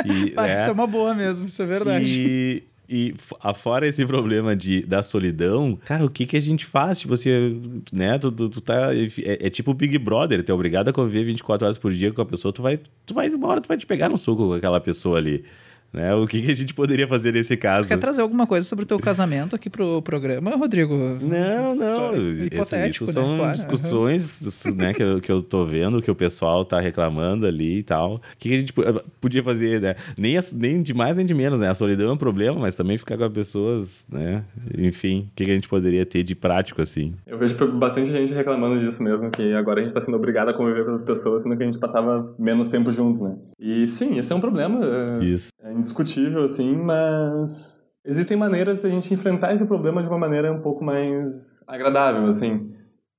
E, 0.07 0.33
ah, 0.35 0.49
é, 0.49 0.55
isso 0.57 0.69
é 0.69 0.73
uma 0.73 0.87
boa 0.87 1.15
mesmo, 1.15 1.47
isso 1.47 1.61
é 1.61 1.67
verdade. 1.67 2.07
E 2.07 2.63
e 2.91 3.15
afora 3.41 3.87
esse 3.87 4.05
problema 4.05 4.57
de, 4.57 4.83
da 4.83 5.01
solidão, 5.01 5.79
cara, 5.85 6.05
o 6.05 6.11
que 6.11 6.27
que 6.27 6.37
a 6.37 6.41
gente 6.41 6.67
faz? 6.67 6.99
Tipo, 6.99 7.17
você, 7.17 7.57
né, 7.93 8.19
tu, 8.19 8.33
tu, 8.33 8.49
tu 8.49 8.61
tá... 8.61 8.93
É, 8.93 9.47
é, 9.47 9.51
tipo 9.51 9.71
o 9.71 9.75
Big 9.75 9.97
Brother, 9.97 10.43
tu 10.43 10.51
é 10.51 10.55
obrigado 10.55 10.89
a 10.89 10.93
conviver 10.93 11.25
24 11.25 11.67
horas 11.67 11.79
por 11.79 11.93
dia 11.93 12.13
com 12.13 12.21
a 12.21 12.27
pessoa, 12.27 12.53
tu 12.53 12.63
vai, 12.63 12.81
tu 13.07 13.15
vai, 13.15 13.31
uma 13.31 13.47
hora 13.47 13.61
tu 13.61 13.69
vai 13.69 13.77
te 13.77 13.87
pegar 13.87 14.09
no 14.09 14.17
soco 14.17 14.49
com 14.49 14.55
aquela 14.55 14.81
pessoa 14.81 15.19
ali. 15.19 15.45
Né? 15.93 16.15
O 16.15 16.27
que, 16.27 16.41
que, 16.41 16.51
a 16.51 16.55
gente 16.55 16.73
poderia 16.73 17.09
fazer 17.09 17.33
nesse 17.33 17.57
caso? 17.57 17.89
Quer 17.89 17.99
trazer 17.99 18.23
alguma 18.23 18.47
coisa 18.47 18.67
sobre 18.67 18.85
o 18.85 18.87
teu 18.87 18.99
casamento 18.99 19.57
aqui 19.57 19.69
pro 19.69 20.01
programa, 20.03 20.55
Rodrigo? 20.55 20.95
Não, 21.21 21.75
não. 21.75 22.15
Hipotético, 22.15 23.05
isso 23.05 23.13
são 23.13 23.37
né? 23.37 23.51
discussões 23.51 24.65
uhum. 24.67 24.75
né, 24.77 24.95
que, 24.95 25.03
eu, 25.03 25.21
que 25.21 25.33
eu 25.33 25.43
tô 25.43 25.65
vendo, 25.65 26.01
que 26.01 26.11
o 26.11 26.15
pessoal 26.15 26.65
tá 26.65 26.79
reclamando 26.79 27.45
ali 27.45 27.79
e 27.79 27.83
tal. 27.83 28.17
O 28.17 28.21
que, 28.39 28.49
que 28.51 28.55
a 28.55 28.59
gente 28.59 28.73
podia 29.21 29.43
fazer, 29.43 29.81
né? 29.81 29.97
Nem, 30.17 30.39
nem 30.55 30.81
de 30.81 30.95
mais 30.95 31.17
nem 31.17 31.27
de 31.27 31.35
menos, 31.35 31.59
né? 31.59 31.69
A 31.69 31.75
solidão 31.75 32.11
é 32.11 32.13
um 32.13 32.17
problema, 32.17 32.59
mas 32.61 32.77
também 32.77 32.97
ficar 32.97 33.19
com 33.19 33.25
as 33.25 33.33
pessoas, 33.33 34.07
né? 34.13 34.45
Enfim, 34.79 35.29
o 35.33 35.35
que, 35.35 35.45
que 35.45 35.51
a 35.51 35.55
gente 35.55 35.69
poderia 35.69 36.07
ter 36.07 36.23
de 36.23 36.37
prático, 36.37 36.81
assim? 36.81 37.15
Eu 37.27 37.37
vejo 37.37 37.57
bastante 37.73 38.13
gente 38.13 38.33
reclamando 38.33 38.79
disso 38.79 39.03
mesmo, 39.03 39.31
que 39.31 39.53
agora 39.55 39.81
a 39.81 39.83
gente 39.83 39.95
tá 39.95 40.01
sendo 40.01 40.17
obrigado 40.17 40.51
a 40.51 40.55
conviver 40.55 40.85
com 40.85 40.93
as 40.93 41.03
pessoas, 41.03 41.43
sendo 41.43 41.57
que 41.57 41.63
a 41.65 41.67
gente 41.67 41.79
passava 41.79 42.33
menos 42.39 42.69
tempo 42.69 42.93
juntos, 42.93 43.21
né? 43.21 43.37
E 43.59 43.89
sim, 43.89 44.17
isso 44.17 44.33
é 44.33 44.37
um 44.37 44.41
problema. 44.41 44.81
É, 44.85 45.25
isso. 45.25 45.51
Indiscutível, 45.81 46.45
assim, 46.45 46.77
mas 46.77 47.87
existem 48.05 48.37
maneiras 48.37 48.79
de 48.79 48.87
a 48.87 48.91
gente 48.91 49.13
enfrentar 49.15 49.55
esse 49.55 49.65
problema 49.65 50.03
de 50.03 50.09
uma 50.09 50.19
maneira 50.19 50.53
um 50.53 50.61
pouco 50.61 50.85
mais 50.85 51.33
agradável, 51.67 52.27
assim. 52.27 52.71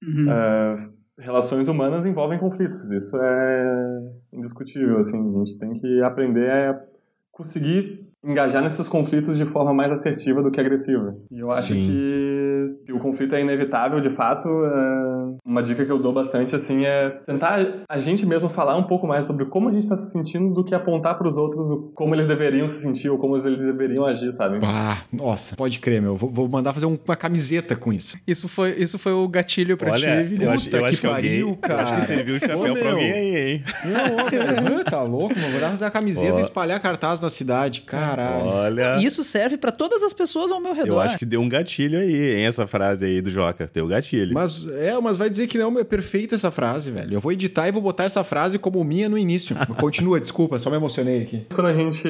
Uhum. 0.03 0.27
Uh, 0.27 0.93
relações 1.17 1.67
humanas 1.67 2.05
envolvem 2.05 2.37
conflitos, 2.37 2.91
isso 2.91 3.17
é 3.17 3.99
indiscutível, 4.31 4.99
assim. 4.99 5.17
A 5.17 5.37
gente 5.39 5.59
tem 5.59 5.73
que 5.73 6.03
aprender 6.03 6.51
a 6.51 6.81
conseguir 7.31 8.07
engajar 8.23 8.61
nesses 8.61 8.87
conflitos 8.87 9.37
de 9.37 9.45
forma 9.45 9.73
mais 9.73 9.91
assertiva 9.91 10.43
do 10.43 10.51
que 10.51 10.61
agressiva. 10.61 11.17
E 11.31 11.39
eu 11.39 11.49
acho 11.49 11.73
Sim. 11.73 11.79
que 11.79 12.40
se 12.85 12.93
o 12.93 12.99
conflito 12.99 13.35
é 13.35 13.41
inevitável, 13.41 13.99
de 13.99 14.09
fato, 14.09 14.47
é... 14.47 15.35
uma 15.45 15.61
dica 15.61 15.85
que 15.85 15.91
eu 15.91 15.99
dou 15.99 16.13
bastante 16.13 16.55
assim 16.55 16.85
é 16.85 17.09
tentar 17.25 17.65
a 17.89 17.97
gente 17.97 18.25
mesmo 18.25 18.49
falar 18.49 18.75
um 18.75 18.83
pouco 18.83 19.07
mais 19.07 19.25
sobre 19.25 19.45
como 19.45 19.69
a 19.69 19.71
gente 19.71 19.83
está 19.83 19.95
se 19.95 20.11
sentindo 20.11 20.53
do 20.53 20.63
que 20.63 20.73
apontar 20.75 21.17
para 21.17 21.27
os 21.27 21.37
outros 21.37 21.67
como 21.95 22.15
eles 22.15 22.25
deveriam 22.25 22.67
se 22.67 22.81
sentir 22.81 23.09
ou 23.09 23.17
como 23.17 23.37
eles 23.37 23.57
deveriam 23.57 24.05
agir, 24.05 24.31
sabe? 24.31 24.59
Ah, 24.63 25.03
nossa, 25.11 25.55
pode 25.55 25.79
crer, 25.79 26.01
meu. 26.01 26.15
Vou, 26.15 26.29
vou 26.29 26.47
mandar 26.47 26.73
fazer 26.73 26.85
uma 26.85 27.15
camiseta 27.15 27.75
com 27.75 27.91
isso. 27.91 28.17
Isso 28.27 28.47
foi, 28.47 28.71
isso 28.71 28.97
foi 28.97 29.11
o 29.11 29.27
gatilho 29.27 29.77
para 29.77 29.95
ti, 29.97 30.05
eu 30.05 30.51
acho, 30.51 30.75
eu 30.75 30.85
acho 30.85 31.01
que 31.01 31.07
pariu, 31.07 31.47
alguém, 31.49 31.61
cara. 31.61 31.81
Eu 31.81 31.85
acho 31.85 31.95
que 31.95 32.01
serviu 32.01 32.35
o 32.35 32.39
chapéu 32.39 32.75
para 32.75 32.91
alguém 32.91 33.11
aí, 33.11 33.51
hein? 33.51 33.63
Não, 33.85 34.83
tá 34.85 35.01
louco, 35.01 35.37
mano. 35.37 35.51
Vou 35.51 35.69
fazer 35.69 35.85
a 35.85 35.91
camiseta 35.91 36.37
e 36.37 36.41
espalhar 36.41 36.79
cartaz 36.79 37.19
na 37.19 37.29
cidade, 37.29 37.81
cara. 37.81 38.11
Caralho. 38.11 38.45
Olha. 38.45 38.97
E 38.97 39.05
isso 39.05 39.23
serve 39.23 39.57
para 39.57 39.71
todas 39.71 40.03
as 40.03 40.13
pessoas 40.13 40.51
ao 40.51 40.59
meu 40.59 40.73
redor. 40.73 40.93
Eu 40.93 40.99
acho 40.99 41.17
que 41.17 41.25
deu 41.25 41.41
um 41.41 41.49
gatilho 41.49 41.99
aí, 41.99 42.35
hein, 42.35 42.45
essa 42.45 42.60
frase 42.67 43.05
aí 43.05 43.21
do 43.21 43.29
Joca. 43.29 43.69
Deu 43.73 43.87
gatilho. 43.87 44.33
Mas 44.33 44.67
é, 44.67 44.99
mas 44.99 45.17
vai 45.17 45.29
dizer 45.29 45.47
que 45.47 45.57
não 45.57 45.77
é 45.79 45.83
perfeita 45.83 46.35
essa 46.35 46.51
frase, 46.51 46.91
velho. 46.91 47.13
Eu 47.13 47.19
vou 47.19 47.31
editar 47.31 47.67
e 47.67 47.71
vou 47.71 47.81
botar 47.81 48.03
essa 48.03 48.23
frase 48.23 48.57
como 48.57 48.83
minha 48.83 49.09
no 49.09 49.17
início. 49.17 49.55
Continua, 49.77 50.19
desculpa, 50.21 50.59
só 50.59 50.69
me 50.69 50.77
emocionei 50.77 51.23
aqui. 51.23 51.45
Quando 51.53 51.67
a 51.67 51.73
gente 51.73 52.07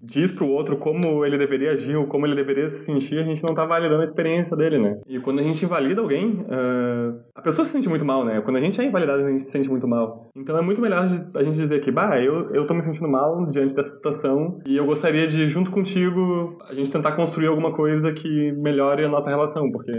diz 0.00 0.32
pro 0.32 0.48
outro 0.48 0.76
como 0.76 1.24
ele 1.24 1.36
deveria 1.36 1.72
agir 1.72 1.96
ou 1.96 2.06
como 2.06 2.26
ele 2.26 2.34
deveria 2.34 2.70
se 2.70 2.84
sentir, 2.84 3.18
a 3.18 3.24
gente 3.24 3.42
não 3.42 3.54
tá 3.54 3.64
validando 3.64 4.02
a 4.02 4.04
experiência 4.04 4.56
dele, 4.56 4.78
né? 4.78 5.00
E 5.06 5.18
quando 5.18 5.40
a 5.40 5.42
gente 5.42 5.64
invalida 5.64 6.00
alguém, 6.00 6.40
uh, 6.42 7.20
a 7.34 7.42
pessoa 7.42 7.64
se 7.64 7.72
sente 7.72 7.88
muito 7.88 8.04
mal, 8.04 8.24
né? 8.24 8.40
Quando 8.40 8.56
a 8.56 8.60
gente 8.60 8.80
é 8.80 8.84
invalidado, 8.84 9.24
a 9.24 9.30
gente 9.30 9.42
se 9.42 9.50
sente 9.50 9.68
muito 9.68 9.86
mal. 9.86 10.30
Então 10.36 10.56
é 10.56 10.62
muito 10.62 10.80
melhor 10.80 11.06
a 11.34 11.42
gente 11.42 11.56
dizer 11.56 11.80
que, 11.80 11.90
bah, 11.90 12.20
eu, 12.20 12.50
eu 12.54 12.66
tô 12.66 12.74
me 12.74 12.82
sentindo 12.82 13.08
mal 13.08 13.46
diante 13.46 13.74
dessa 13.74 13.94
situação 13.94 14.60
e 14.66 14.76
eu 14.76 14.86
gostaria 14.86 15.26
de, 15.26 15.48
junto 15.48 15.70
contigo, 15.70 16.58
a 16.68 16.74
gente 16.74 16.90
tentar 16.90 17.12
construir 17.12 17.48
alguma 17.48 17.72
coisa 17.72 18.12
que 18.12 18.52
melhore 18.52 19.04
a 19.04 19.08
nossa 19.08 19.30
relação, 19.30 19.70
porque 19.70 19.92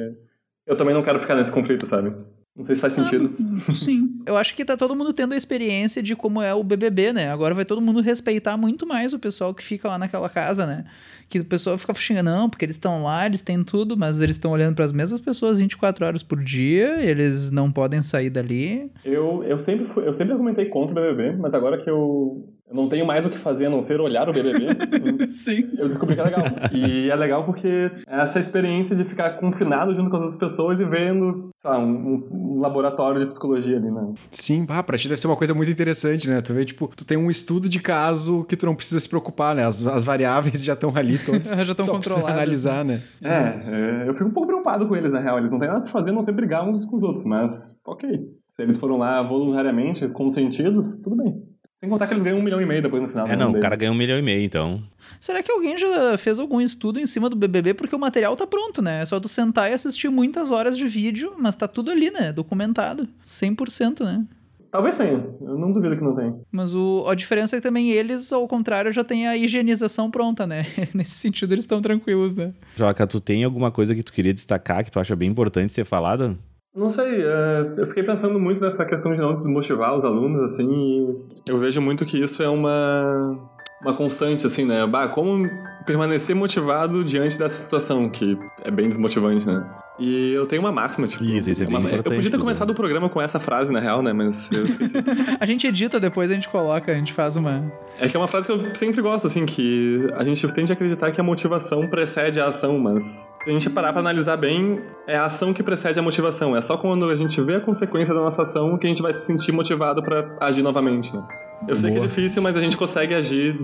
eu 0.66 0.76
também 0.76 0.94
não 0.94 1.02
quero 1.02 1.20
ficar 1.20 1.36
nesse 1.36 1.52
conflito, 1.52 1.86
sabe? 1.86 2.14
Não 2.56 2.64
sei 2.64 2.76
se 2.76 2.82
faz 2.82 2.94
sentido. 2.94 3.34
Sim. 3.72 4.20
Eu 4.28 4.36
acho 4.36 4.54
que 4.54 4.66
tá 4.66 4.76
todo 4.76 4.96
mundo 4.96 5.14
tendo 5.14 5.34
a 5.34 5.38
experiência 5.38 6.04
de 6.04 6.16
como 6.16 6.42
é 6.42 6.54
o 6.54 6.64
BBB, 6.64 7.14
né? 7.14 7.32
Agora 7.32 7.56
vai 7.56 7.64
todo 7.64 7.82
mundo 7.82 8.02
respeitar 8.02 8.58
muito 8.58 8.86
mais 8.86 9.14
o 9.14 9.20
pessoal 9.20 9.54
que 9.54 9.64
fica 9.64 9.88
lá 9.88 9.98
naquela 9.98 10.30
casa, 10.30 10.66
né? 10.66 10.86
Que 11.30 11.40
o 11.40 11.46
pessoal 11.46 11.78
fica 11.78 11.94
xingando, 11.94 12.30
não, 12.30 12.50
porque 12.50 12.66
eles 12.66 12.76
estão 12.76 13.04
lá, 13.04 13.26
eles 13.26 13.42
têm 13.42 13.64
tudo, 13.64 13.96
mas 13.96 14.20
eles 14.20 14.36
estão 14.36 14.52
olhando 14.52 14.76
para 14.76 14.84
as 14.84 14.92
mesmas 14.92 15.22
pessoas 15.22 15.60
24 15.60 16.06
horas 16.06 16.24
por 16.24 16.44
dia, 16.44 17.02
eles 17.02 17.50
não 17.50 17.72
podem 17.72 18.02
sair 18.02 18.30
dali. 18.30 18.92
Eu, 19.06 19.44
eu, 19.44 19.60
sempre, 19.60 19.86
fui, 19.86 20.06
eu 20.06 20.12
sempre 20.12 20.34
argumentei 20.34 20.66
contra 20.66 20.92
o 20.92 21.02
BBB, 21.02 21.38
mas 21.38 21.54
agora 21.54 21.78
que 21.78 21.90
eu, 21.90 22.54
eu 22.70 22.76
não 22.76 22.88
tenho 22.88 23.06
mais 23.06 23.26
o 23.26 23.30
que 23.30 23.38
fazer 23.38 23.66
a 23.66 23.70
não 23.70 23.82
ser 23.82 24.00
olhar 24.00 24.30
o 24.30 24.34
BBB, 24.34 24.68
Sim. 25.28 25.70
eu 25.78 25.88
descobri 25.88 26.14
que 26.14 26.22
é 26.22 26.24
legal. 26.24 26.44
E 26.72 27.10
é 27.10 27.16
legal 27.16 27.44
porque 27.44 27.92
essa 28.08 28.40
experiência 28.40 28.96
de 28.96 29.04
ficar 29.04 29.32
confinado 29.40 29.94
junto 29.96 30.10
com 30.10 30.16
as 30.18 30.22
outras 30.22 30.40
pessoas 30.40 30.80
e 30.80 30.86
vendo, 30.86 31.50
sei 31.58 31.70
lá, 31.72 31.80
um, 31.80 32.28
um 32.32 32.60
laboratório 32.60 33.20
de 33.20 33.26
psicologia 33.26 33.78
ali, 33.78 33.90
né? 33.90 34.14
Sim, 34.30 34.66
bah, 34.66 34.84
pra 34.84 34.98
ti 34.98 35.08
deve 35.08 35.20
ser 35.20 35.28
uma 35.28 35.36
coisa 35.36 35.54
muito 35.54 35.72
interessante, 35.72 36.30
né? 36.30 36.42
Tu 36.42 36.54
vê, 36.54 36.64
tipo, 36.64 36.88
tu 36.96 37.04
tem 37.06 37.18
um 37.18 37.32
estudo 37.32 37.68
de 37.68 37.80
caso 37.80 38.44
que 38.44 38.56
tu 38.56 38.68
não 38.68 38.76
precisa 38.76 39.00
se 39.00 39.10
preocupar, 39.10 39.56
né? 39.56 39.66
As, 39.66 39.86
as 39.88 40.04
variáveis 40.04 40.64
já 40.64 40.74
estão 40.74 40.94
ali 40.96 41.18
todas. 41.18 41.50
Já 41.70 41.76
tão 41.76 41.86
só 41.86 41.94
precisa 41.98 42.16
controladas, 42.16 42.38
analisar, 42.38 42.86
né? 42.86 43.02
É, 43.22 44.04
é, 44.04 44.10
eu 44.10 44.14
fico 44.14 44.30
um 44.30 44.34
pouco 44.34 44.48
preocupado 44.48 44.88
com 44.88 44.96
eles, 44.96 45.12
na 45.12 45.20
real. 45.20 45.38
Eles 45.38 45.50
não 45.52 45.60
têm 45.60 45.68
nada 45.68 45.82
pra 45.82 45.92
fazer, 45.92 46.12
a 46.12 46.14
não 46.14 46.22
ser 46.22 46.32
brigar 46.32 46.68
uns 46.68 46.86
com 46.86 46.96
os 46.96 47.04
outros. 47.04 47.26
Mas, 47.26 47.80
ok. 47.86 48.10
Se 48.48 48.64
eles 48.64 48.78
foram 48.78 48.98
lá 48.98 49.22
voluntariamente, 49.22 50.08
consentidos, 50.10 50.98
tudo 50.98 51.16
bem. 51.18 51.44
Sem 51.80 51.90
contar 51.90 52.08
que 52.08 52.14
eles 52.14 52.26
ganham 52.26 52.40
um 52.40 52.42
milhão 52.42 52.60
e 52.60 52.66
meio 52.66 52.82
depois 52.82 53.02
no 53.02 53.08
final. 53.08 53.26
É, 53.26 53.38
não, 53.38 53.50
o 53.50 53.52
dele. 53.54 53.62
cara 53.62 53.76
ganha 53.78 53.92
um 53.92 53.96
milhão 53.96 54.20
e 54.20 54.22
meio, 54.22 54.44
então. 54.44 54.84
Será 55.18 55.42
que 55.42 55.50
alguém 55.50 55.78
já 55.78 56.18
fez 56.18 56.38
algum 56.38 56.60
estudo 56.60 57.00
em 57.00 57.08
cima 57.08 57.30
do 57.30 57.38
BBB? 57.38 57.74
Porque 57.74 57.96
o 57.96 58.00
material 58.00 58.36
tá 58.36 58.46
pronto, 58.46 58.82
né? 58.82 59.02
É 59.02 59.06
só 59.06 59.18
tu 59.18 59.30
sentar 59.30 59.72
e 59.72 59.74
assistir 59.74 60.10
muitas 60.10 60.52
horas 60.52 60.78
de 60.78 60.86
vídeo, 60.86 61.36
mas 61.40 61.56
tá 61.56 61.70
tudo 61.70 61.90
ali, 61.90 62.12
né? 62.12 62.34
Documentado. 62.34 63.08
100%, 63.26 64.04
né? 64.04 64.26
Talvez 64.70 64.94
tenha. 64.94 65.26
Eu 65.42 65.58
não 65.58 65.72
duvido 65.72 65.96
que 65.96 66.04
não 66.04 66.14
tenha. 66.14 66.36
Mas 66.52 66.76
o, 66.76 67.06
a 67.08 67.16
diferença 67.16 67.56
é 67.56 67.60
que 67.60 67.64
também 67.64 67.92
eles, 67.92 68.34
ao 68.34 68.46
contrário, 68.46 68.92
já 68.92 69.04
têm 69.04 69.26
a 69.26 69.38
higienização 69.38 70.12
pronta, 70.12 70.46
né? 70.46 70.66
Nesse 70.94 71.14
sentido, 71.14 71.54
eles 71.54 71.64
estão 71.64 71.82
tranquilos, 71.82 72.36
né? 72.36 72.54
Joca, 72.76 73.08
tu 73.08 73.22
tem 73.22 73.46
alguma 73.46 73.72
coisa 73.72 73.96
que 73.96 74.04
tu 74.04 74.12
queria 74.12 74.34
destacar 74.34 74.84
que 74.84 74.92
tu 74.92 75.00
acha 75.00 75.16
bem 75.16 75.30
importante 75.30 75.72
ser 75.72 75.86
falada? 75.86 76.38
Não 76.80 76.90
sei, 76.90 77.24
é, 77.26 77.74
eu 77.76 77.86
fiquei 77.88 78.04
pensando 78.04 78.40
muito 78.40 78.62
nessa 78.62 78.86
questão 78.86 79.12
de 79.12 79.20
não 79.20 79.36
desmotivar 79.36 79.98
os 79.98 80.06
alunos, 80.06 80.50
assim, 80.50 80.66
e 80.66 81.26
eu 81.50 81.58
vejo 81.58 81.82
muito 81.82 82.06
que 82.06 82.18
isso 82.24 82.42
é 82.42 82.48
uma, 82.48 83.38
uma 83.82 83.94
constante, 83.94 84.48
assim, 84.48 84.64
né? 84.64 84.88
Bah, 84.88 85.10
como 85.10 85.46
permanecer 85.86 86.34
motivado 86.34 87.04
diante 87.04 87.38
dessa 87.38 87.64
situação, 87.64 88.10
que 88.10 88.40
é 88.64 88.72
bem 88.72 88.88
desmotivante, 88.88 89.46
né? 89.46 89.70
E 90.00 90.32
eu 90.34 90.46
tenho 90.46 90.62
uma 90.62 90.72
máxima, 90.72 91.06
tipo... 91.08 91.24
Isso, 91.26 91.50
isso 91.50 91.64
é 91.64 91.66
bem 91.66 91.78
uma- 91.78 91.90
Eu 91.90 92.04
podia 92.04 92.32
ter 92.32 92.38
começado 92.40 92.70
o 92.70 92.74
programa 92.74 93.10
com 93.10 93.22
essa 93.22 93.40
frase, 93.40 93.72
na 93.72 93.80
real, 93.80 94.02
né? 94.02 94.14
Mas 94.14 94.50
eu 94.52 94.66
esqueci. 94.66 94.96
A 95.40 95.46
gente 95.46 95.68
edita 95.68 96.00
depois, 96.00 96.32
a 96.32 96.34
gente 96.34 96.48
coloca, 96.48 96.92
a 96.92 96.96
gente 96.96 97.12
faz 97.14 97.36
uma. 97.36 97.70
é 98.00 98.08
que 98.08 98.16
é 98.16 98.20
uma 98.20 98.28
frase 98.28 98.48
que 98.48 98.52
eu 98.54 98.74
sempre 98.76 99.02
gosto, 99.02 99.28
assim, 99.28 99.46
que 99.46 100.08
a 100.16 100.24
gente 100.24 100.48
tende 100.54 100.72
a 100.72 100.76
acreditar 100.76 101.12
que 101.12 101.20
a 101.20 101.24
motivação 101.24 101.88
precede 101.88 102.40
a 102.40 102.48
ação, 102.48 102.80
mas 102.80 103.04
se 103.44 103.50
a 103.50 103.52
gente 103.54 103.70
parar 103.70 103.92
pra 103.92 104.00
analisar 104.02 104.38
bem, 104.38 104.82
é 105.08 105.18
a 105.18 105.26
ação 105.26 105.54
que 105.54 105.62
precede 105.62 106.00
a 106.00 106.02
motivação. 106.02 106.56
É 106.56 106.62
só 106.62 106.78
quando 106.78 107.10
a 107.10 107.16
gente 107.16 107.42
vê 107.42 107.56
a 107.56 107.60
consequência 107.62 108.14
da 108.14 108.22
nossa 108.22 108.44
ação 108.44 108.78
que 108.78 108.86
a 108.86 108.90
gente 108.90 109.02
vai 109.02 109.12
se 109.14 109.26
sentir 109.26 109.52
motivado 109.52 110.02
pra 110.04 110.36
agir 110.40 110.62
novamente, 110.62 111.16
né? 111.16 111.24
Eu 111.68 111.76
sei 111.76 111.92
que 111.92 111.98
é 111.98 112.00
Boa. 112.00 112.08
difícil, 112.08 112.42
mas 112.42 112.56
a 112.56 112.62
gente 112.62 112.78
consegue 112.78 113.14
agir 113.14 113.56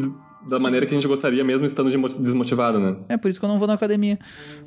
da 0.49 0.59
maneira 0.59 0.85
que 0.85 0.91
a 0.93 0.95
gente 0.95 1.07
gostaria, 1.07 1.43
mesmo 1.43 1.65
estando 1.65 1.89
de 1.89 1.97
mo- 1.97 2.07
desmotivado, 2.09 2.79
né? 2.79 2.95
É 3.09 3.17
por 3.17 3.29
isso 3.29 3.39
que 3.39 3.45
eu 3.45 3.49
não 3.49 3.57
vou 3.57 3.67
na 3.67 3.73
academia. 3.73 4.19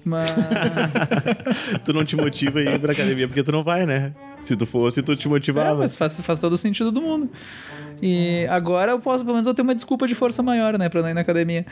Mas. 0.04 0.30
tu 1.84 1.92
não 1.92 2.04
te 2.04 2.16
motiva 2.16 2.58
a 2.58 2.62
ir 2.62 2.78
pra 2.80 2.92
academia 2.92 3.28
porque 3.28 3.42
tu 3.42 3.52
não 3.52 3.62
vai, 3.62 3.86
né? 3.86 4.12
Se 4.40 4.56
tu 4.56 4.64
fosse, 4.66 5.02
tu 5.02 5.14
te 5.16 5.26
É, 5.26 5.30
motivava. 5.30 5.78
mas 5.80 5.96
faz, 5.96 6.20
faz 6.20 6.40
todo 6.40 6.52
o 6.52 6.58
sentido 6.58 6.90
do 6.92 7.00
mundo. 7.02 7.28
E 8.00 8.46
agora 8.48 8.92
eu 8.92 9.00
posso, 9.00 9.24
pelo 9.24 9.34
menos, 9.34 9.46
eu 9.46 9.54
tenho 9.54 9.66
uma 9.66 9.74
desculpa 9.74 10.06
de 10.06 10.14
força 10.14 10.42
maior, 10.42 10.78
né? 10.78 10.88
Pra 10.88 11.02
não 11.02 11.10
ir 11.10 11.14
na 11.14 11.20
academia. 11.22 11.66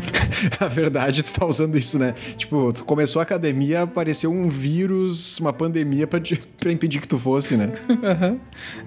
A 0.58 0.66
verdade, 0.66 1.22
tu 1.22 1.32
tá 1.32 1.44
usando 1.46 1.76
isso, 1.76 1.98
né? 1.98 2.14
Tipo, 2.36 2.72
tu 2.72 2.84
começou 2.84 3.20
a 3.20 3.22
academia, 3.22 3.82
apareceu 3.82 4.30
um 4.32 4.48
vírus, 4.48 5.38
uma 5.38 5.52
pandemia 5.52 6.06
pra, 6.06 6.18
te- 6.20 6.36
pra 6.58 6.72
impedir 6.72 7.00
que 7.00 7.08
tu 7.08 7.18
fosse, 7.18 7.56
né? 7.56 7.72
Aham. 8.02 8.38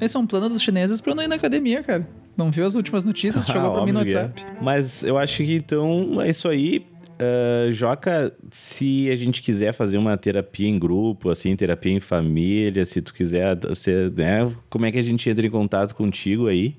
Esse 0.01 0.17
é 0.17 0.19
um 0.19 0.25
plano 0.25 0.49
dos 0.49 0.61
chineses 0.61 0.99
pra 0.99 1.11
eu 1.11 1.15
não 1.15 1.23
ir 1.23 1.27
na 1.27 1.35
academia, 1.35 1.83
cara. 1.83 2.07
Não 2.35 2.49
viu 2.49 2.65
as 2.65 2.73
últimas 2.75 3.03
notícias? 3.03 3.45
Chegou 3.47 3.69
Ah, 3.69 3.73
pra 3.75 3.85
mim 3.85 3.91
no 3.91 3.99
é. 3.99 4.03
WhatsApp. 4.03 4.45
Mas 4.61 5.03
eu 5.03 5.17
acho 5.17 5.43
que 5.43 5.53
então 5.55 6.19
é 6.21 6.29
isso 6.29 6.47
aí. 6.49 6.85
Ah, 7.19 7.71
Joca, 7.71 8.33
se 8.51 9.09
a 9.09 9.15
gente 9.15 9.41
quiser 9.41 9.73
fazer 9.73 9.97
uma 9.97 10.17
terapia 10.17 10.67
em 10.67 10.77
grupo, 10.77 11.29
assim, 11.29 11.55
terapia 11.55 11.93
em 11.93 11.99
família, 11.99 12.85
se 12.85 13.01
tu 13.01 13.13
quiser, 13.13 13.57
ser, 13.73 14.11
né? 14.11 14.51
Como 14.69 14.85
é 14.85 14.91
que 14.91 14.97
a 14.97 15.01
gente 15.01 15.29
entra 15.29 15.45
em 15.45 15.49
contato 15.49 15.95
contigo 15.95 16.47
aí? 16.47 16.75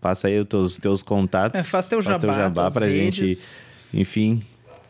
Passa 0.00 0.28
aí 0.28 0.40
os 0.40 0.48
teus, 0.48 0.78
teus 0.78 1.02
contatos. 1.02 1.60
É, 1.60 1.62
faz 1.64 1.86
teu 1.86 2.00
jabá, 2.00 2.18
teu 2.18 2.32
jabá 2.32 2.70
pra 2.70 2.86
redes. 2.86 3.62
gente. 3.92 4.00
Enfim, 4.00 4.42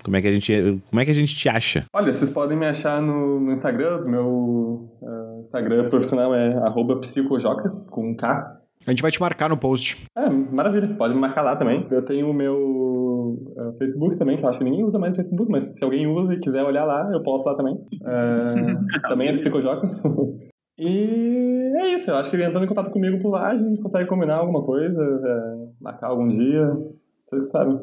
como 0.04 0.16
é 0.16 0.22
que 0.22 0.28
a 0.28 0.32
gente, 0.32 0.82
como 0.88 1.00
é 1.00 1.04
que 1.04 1.10
a 1.10 1.14
gente 1.14 1.34
te 1.34 1.48
acha? 1.48 1.84
Olha, 1.92 2.12
vocês 2.12 2.30
podem 2.30 2.56
me 2.56 2.66
achar 2.66 3.02
no, 3.02 3.40
no 3.40 3.52
Instagram. 3.52 4.02
Meu 4.04 4.88
eh, 5.02 5.40
Instagram 5.40 5.88
profissional 5.88 6.34
é 6.34 6.54
arroba 6.58 6.96
psicojoca, 7.00 7.70
com 7.90 8.10
um 8.10 8.14
K. 8.14 8.59
A 8.86 8.90
gente 8.90 9.02
vai 9.02 9.10
te 9.10 9.20
marcar 9.20 9.48
no 9.48 9.56
post. 9.56 10.06
É, 10.16 10.28
maravilha. 10.28 10.94
Pode 10.96 11.14
me 11.14 11.20
marcar 11.20 11.42
lá 11.42 11.54
também. 11.54 11.86
Eu 11.90 12.02
tenho 12.02 12.30
o 12.30 12.34
meu 12.34 13.36
eh, 13.56 13.72
Facebook 13.78 14.16
também, 14.16 14.36
que 14.36 14.44
eu 14.44 14.48
acho 14.48 14.58
que 14.58 14.64
ninguém 14.64 14.82
usa 14.84 14.98
mais 14.98 15.12
o 15.12 15.16
Facebook, 15.16 15.50
mas 15.50 15.76
se 15.76 15.84
alguém 15.84 16.06
usa 16.06 16.32
e 16.32 16.40
quiser 16.40 16.64
olhar 16.64 16.84
lá, 16.84 17.10
eu 17.12 17.22
posto 17.22 17.46
lá 17.46 17.54
também. 17.54 17.78
Eh, 18.02 19.00
também 19.06 19.28
é 19.28 19.34
Psicojoca. 19.34 19.86
e 20.78 21.72
é 21.76 21.92
isso. 21.92 22.10
Eu 22.10 22.16
acho 22.16 22.30
que 22.30 22.36
entrando 22.36 22.64
em 22.64 22.68
contato 22.68 22.90
comigo 22.90 23.18
por 23.18 23.30
lá, 23.30 23.48
a 23.48 23.56
gente 23.56 23.82
consegue 23.82 24.08
combinar 24.08 24.36
alguma 24.36 24.64
coisa, 24.64 25.02
eh, 25.02 25.68
marcar 25.80 26.08
algum 26.08 26.28
dia. 26.28 26.66
Vocês 27.26 27.42
que 27.42 27.48
sabem. 27.48 27.78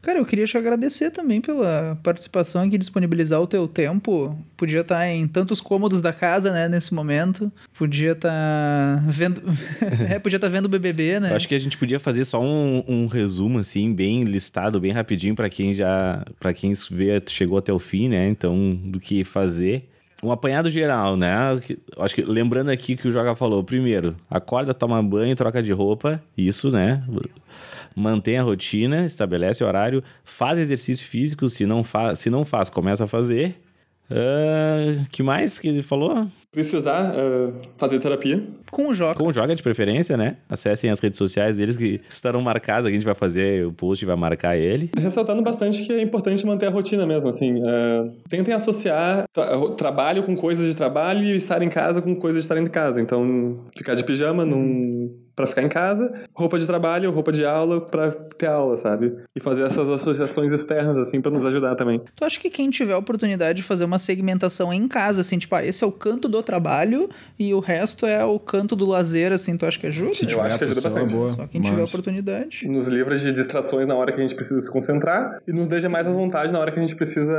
Cara, 0.00 0.18
eu 0.18 0.24
queria 0.24 0.46
te 0.46 0.56
agradecer 0.56 1.10
também 1.10 1.40
pela 1.40 1.98
participação 2.02 2.62
aqui, 2.62 2.78
disponibilizar 2.78 3.40
o 3.40 3.46
teu 3.46 3.66
tempo. 3.66 4.36
Podia 4.56 4.80
estar 4.80 5.08
em 5.08 5.26
tantos 5.26 5.60
cômodos 5.60 6.00
da 6.00 6.12
casa, 6.12 6.52
né, 6.52 6.68
nesse 6.68 6.94
momento. 6.94 7.50
Podia 7.76 8.12
estar 8.12 9.02
vendo. 9.08 9.42
é, 10.08 10.18
podia 10.18 10.36
estar 10.36 10.48
vendo 10.48 10.66
o 10.66 10.68
BBB, 10.68 11.20
né? 11.20 11.32
Eu 11.32 11.36
acho 11.36 11.48
que 11.48 11.54
a 11.54 11.58
gente 11.58 11.76
podia 11.76 11.98
fazer 11.98 12.24
só 12.24 12.40
um, 12.40 12.82
um 12.86 13.06
resumo, 13.06 13.58
assim, 13.58 13.92
bem 13.92 14.22
listado, 14.22 14.80
bem 14.80 14.92
rapidinho, 14.92 15.34
pra 15.34 15.50
quem 15.50 15.74
já. 15.74 16.24
para 16.38 16.52
quem 16.52 16.72
vê, 16.90 17.20
chegou 17.26 17.58
até 17.58 17.72
o 17.72 17.78
fim, 17.78 18.08
né? 18.08 18.28
Então, 18.28 18.74
do 18.84 19.00
que 19.00 19.24
fazer. 19.24 19.88
Um 20.22 20.32
apanhado 20.32 20.68
geral, 20.68 21.16
né? 21.16 21.32
Acho 21.96 22.14
que 22.14 22.22
lembrando 22.22 22.70
aqui 22.70 22.96
que 22.96 23.06
o 23.06 23.12
Joga 23.12 23.36
falou, 23.36 23.62
primeiro, 23.62 24.16
acorda, 24.28 24.74
toma 24.74 25.00
banho, 25.00 25.36
troca 25.36 25.62
de 25.62 25.72
roupa, 25.72 26.20
isso, 26.36 26.72
né? 26.72 27.04
Mantém 27.94 28.38
a 28.38 28.42
rotina, 28.42 29.04
estabelece 29.04 29.62
o 29.62 29.66
horário, 29.66 30.02
faz 30.24 30.58
exercício 30.58 31.06
físico, 31.06 31.48
se 31.48 31.66
não 31.66 31.82
faz, 31.84 32.18
se 32.20 32.30
não 32.30 32.44
faz, 32.44 32.70
começa 32.70 33.04
a 33.04 33.08
fazer. 33.08 33.56
Ah, 34.10 35.04
que 35.12 35.22
mais 35.22 35.58
que 35.58 35.68
ele 35.68 35.82
falou? 35.82 36.26
Precisar 36.50 37.12
eh, 37.14 37.52
fazer 37.76 38.00
terapia. 38.00 38.42
Com 38.70 38.88
o 38.88 38.94
Joca. 38.94 39.14
Com 39.22 39.28
o 39.28 39.32
Joga 39.34 39.54
de 39.54 39.62
preferência, 39.62 40.16
né? 40.16 40.36
Acessem 40.48 40.88
as 40.88 40.98
redes 40.98 41.18
sociais 41.18 41.58
deles 41.58 41.76
que 41.76 42.00
estarão 42.08 42.40
marcadas. 42.40 42.86
A 42.86 42.90
gente 42.90 43.04
vai 43.04 43.14
fazer 43.14 43.66
o 43.66 43.72
post 43.72 44.02
e 44.02 44.06
vai 44.06 44.16
marcar 44.16 44.56
ele. 44.56 44.90
Ressaltando 44.96 45.42
bastante 45.42 45.82
que 45.84 45.92
é 45.92 46.00
importante 46.00 46.46
manter 46.46 46.66
a 46.66 46.70
rotina 46.70 47.04
mesmo, 47.06 47.28
assim. 47.28 47.60
é, 47.62 48.10
tentem 48.30 48.54
associar 48.54 49.24
tra- 49.30 49.58
trabalho 49.76 50.22
com 50.22 50.34
coisas 50.34 50.64
de 50.66 50.74
trabalho 50.74 51.22
e 51.24 51.36
estar 51.36 51.60
em 51.60 51.68
casa 51.68 52.00
com 52.00 52.14
coisas 52.16 52.42
de 52.42 52.44
estar 52.46 52.58
em 52.58 52.66
casa. 52.66 53.02
Então, 53.02 53.62
ficar 53.76 53.94
de 53.94 54.04
pijama 54.04 54.42
num, 54.42 55.14
pra 55.38 55.46
ficar 55.46 55.62
em 55.62 55.68
casa, 55.68 56.12
roupa 56.34 56.58
de 56.58 56.66
trabalho, 56.66 57.10
roupa 57.12 57.30
de 57.30 57.44
aula 57.44 57.80
pra 57.80 58.10
ter 58.10 58.46
aula, 58.46 58.76
sabe? 58.76 59.14
E 59.36 59.40
fazer 59.40 59.62
essas 59.64 59.88
associações 59.88 60.52
externas, 60.52 60.96
assim, 60.96 61.20
pra 61.20 61.30
nos 61.30 61.46
ajudar 61.46 61.76
também. 61.76 62.00
Tu 62.16 62.24
acha 62.24 62.40
que 62.40 62.50
quem 62.50 62.68
tiver 62.70 62.92
a 62.92 62.98
oportunidade 62.98 63.58
de 63.58 63.62
fazer 63.62 63.84
uma 63.84 63.98
segmentação 64.00 64.72
em 64.72 64.88
casa, 64.88 65.20
assim, 65.20 65.38
tipo, 65.38 65.54
ah, 65.54 65.64
esse 65.64 65.84
é 65.84 65.86
o 65.86 65.92
canto 65.92 66.28
do 66.28 66.42
trabalho 66.42 67.08
e 67.38 67.54
o 67.54 67.60
resto 67.60 68.04
é 68.04 68.24
o 68.24 68.38
canto 68.40 68.74
do 68.74 68.84
lazer, 68.84 69.32
assim, 69.32 69.56
tu 69.56 69.64
acha 69.64 69.78
que 69.78 69.86
ajuda? 69.86 70.12
Se 70.12 70.24
Eu 70.24 70.28
tiver 70.28 70.42
acho 70.42 70.54
a 70.56 70.58
que 70.58 70.64
ajuda 70.64 70.80
bastante. 70.90 71.14
boa. 71.14 71.30
Só 71.30 71.46
quem 71.46 71.60
tiver 71.62 71.76
a 71.76 71.80
Mas- 71.80 71.94
oportunidade. 71.94 72.68
Nos 72.68 72.88
livra 72.88 73.16
de 73.16 73.32
distrações 73.32 73.86
na 73.86 73.94
hora 73.94 74.10
que 74.12 74.18
a 74.18 74.22
gente 74.22 74.34
precisa 74.34 74.60
se 74.60 74.70
concentrar 74.70 75.38
e 75.46 75.52
nos 75.52 75.68
deixa 75.68 75.88
mais 75.88 76.06
à 76.06 76.10
vontade 76.10 76.52
na 76.52 76.58
hora 76.58 76.72
que 76.72 76.78
a 76.78 76.82
gente 76.82 76.96
precisa 76.96 77.32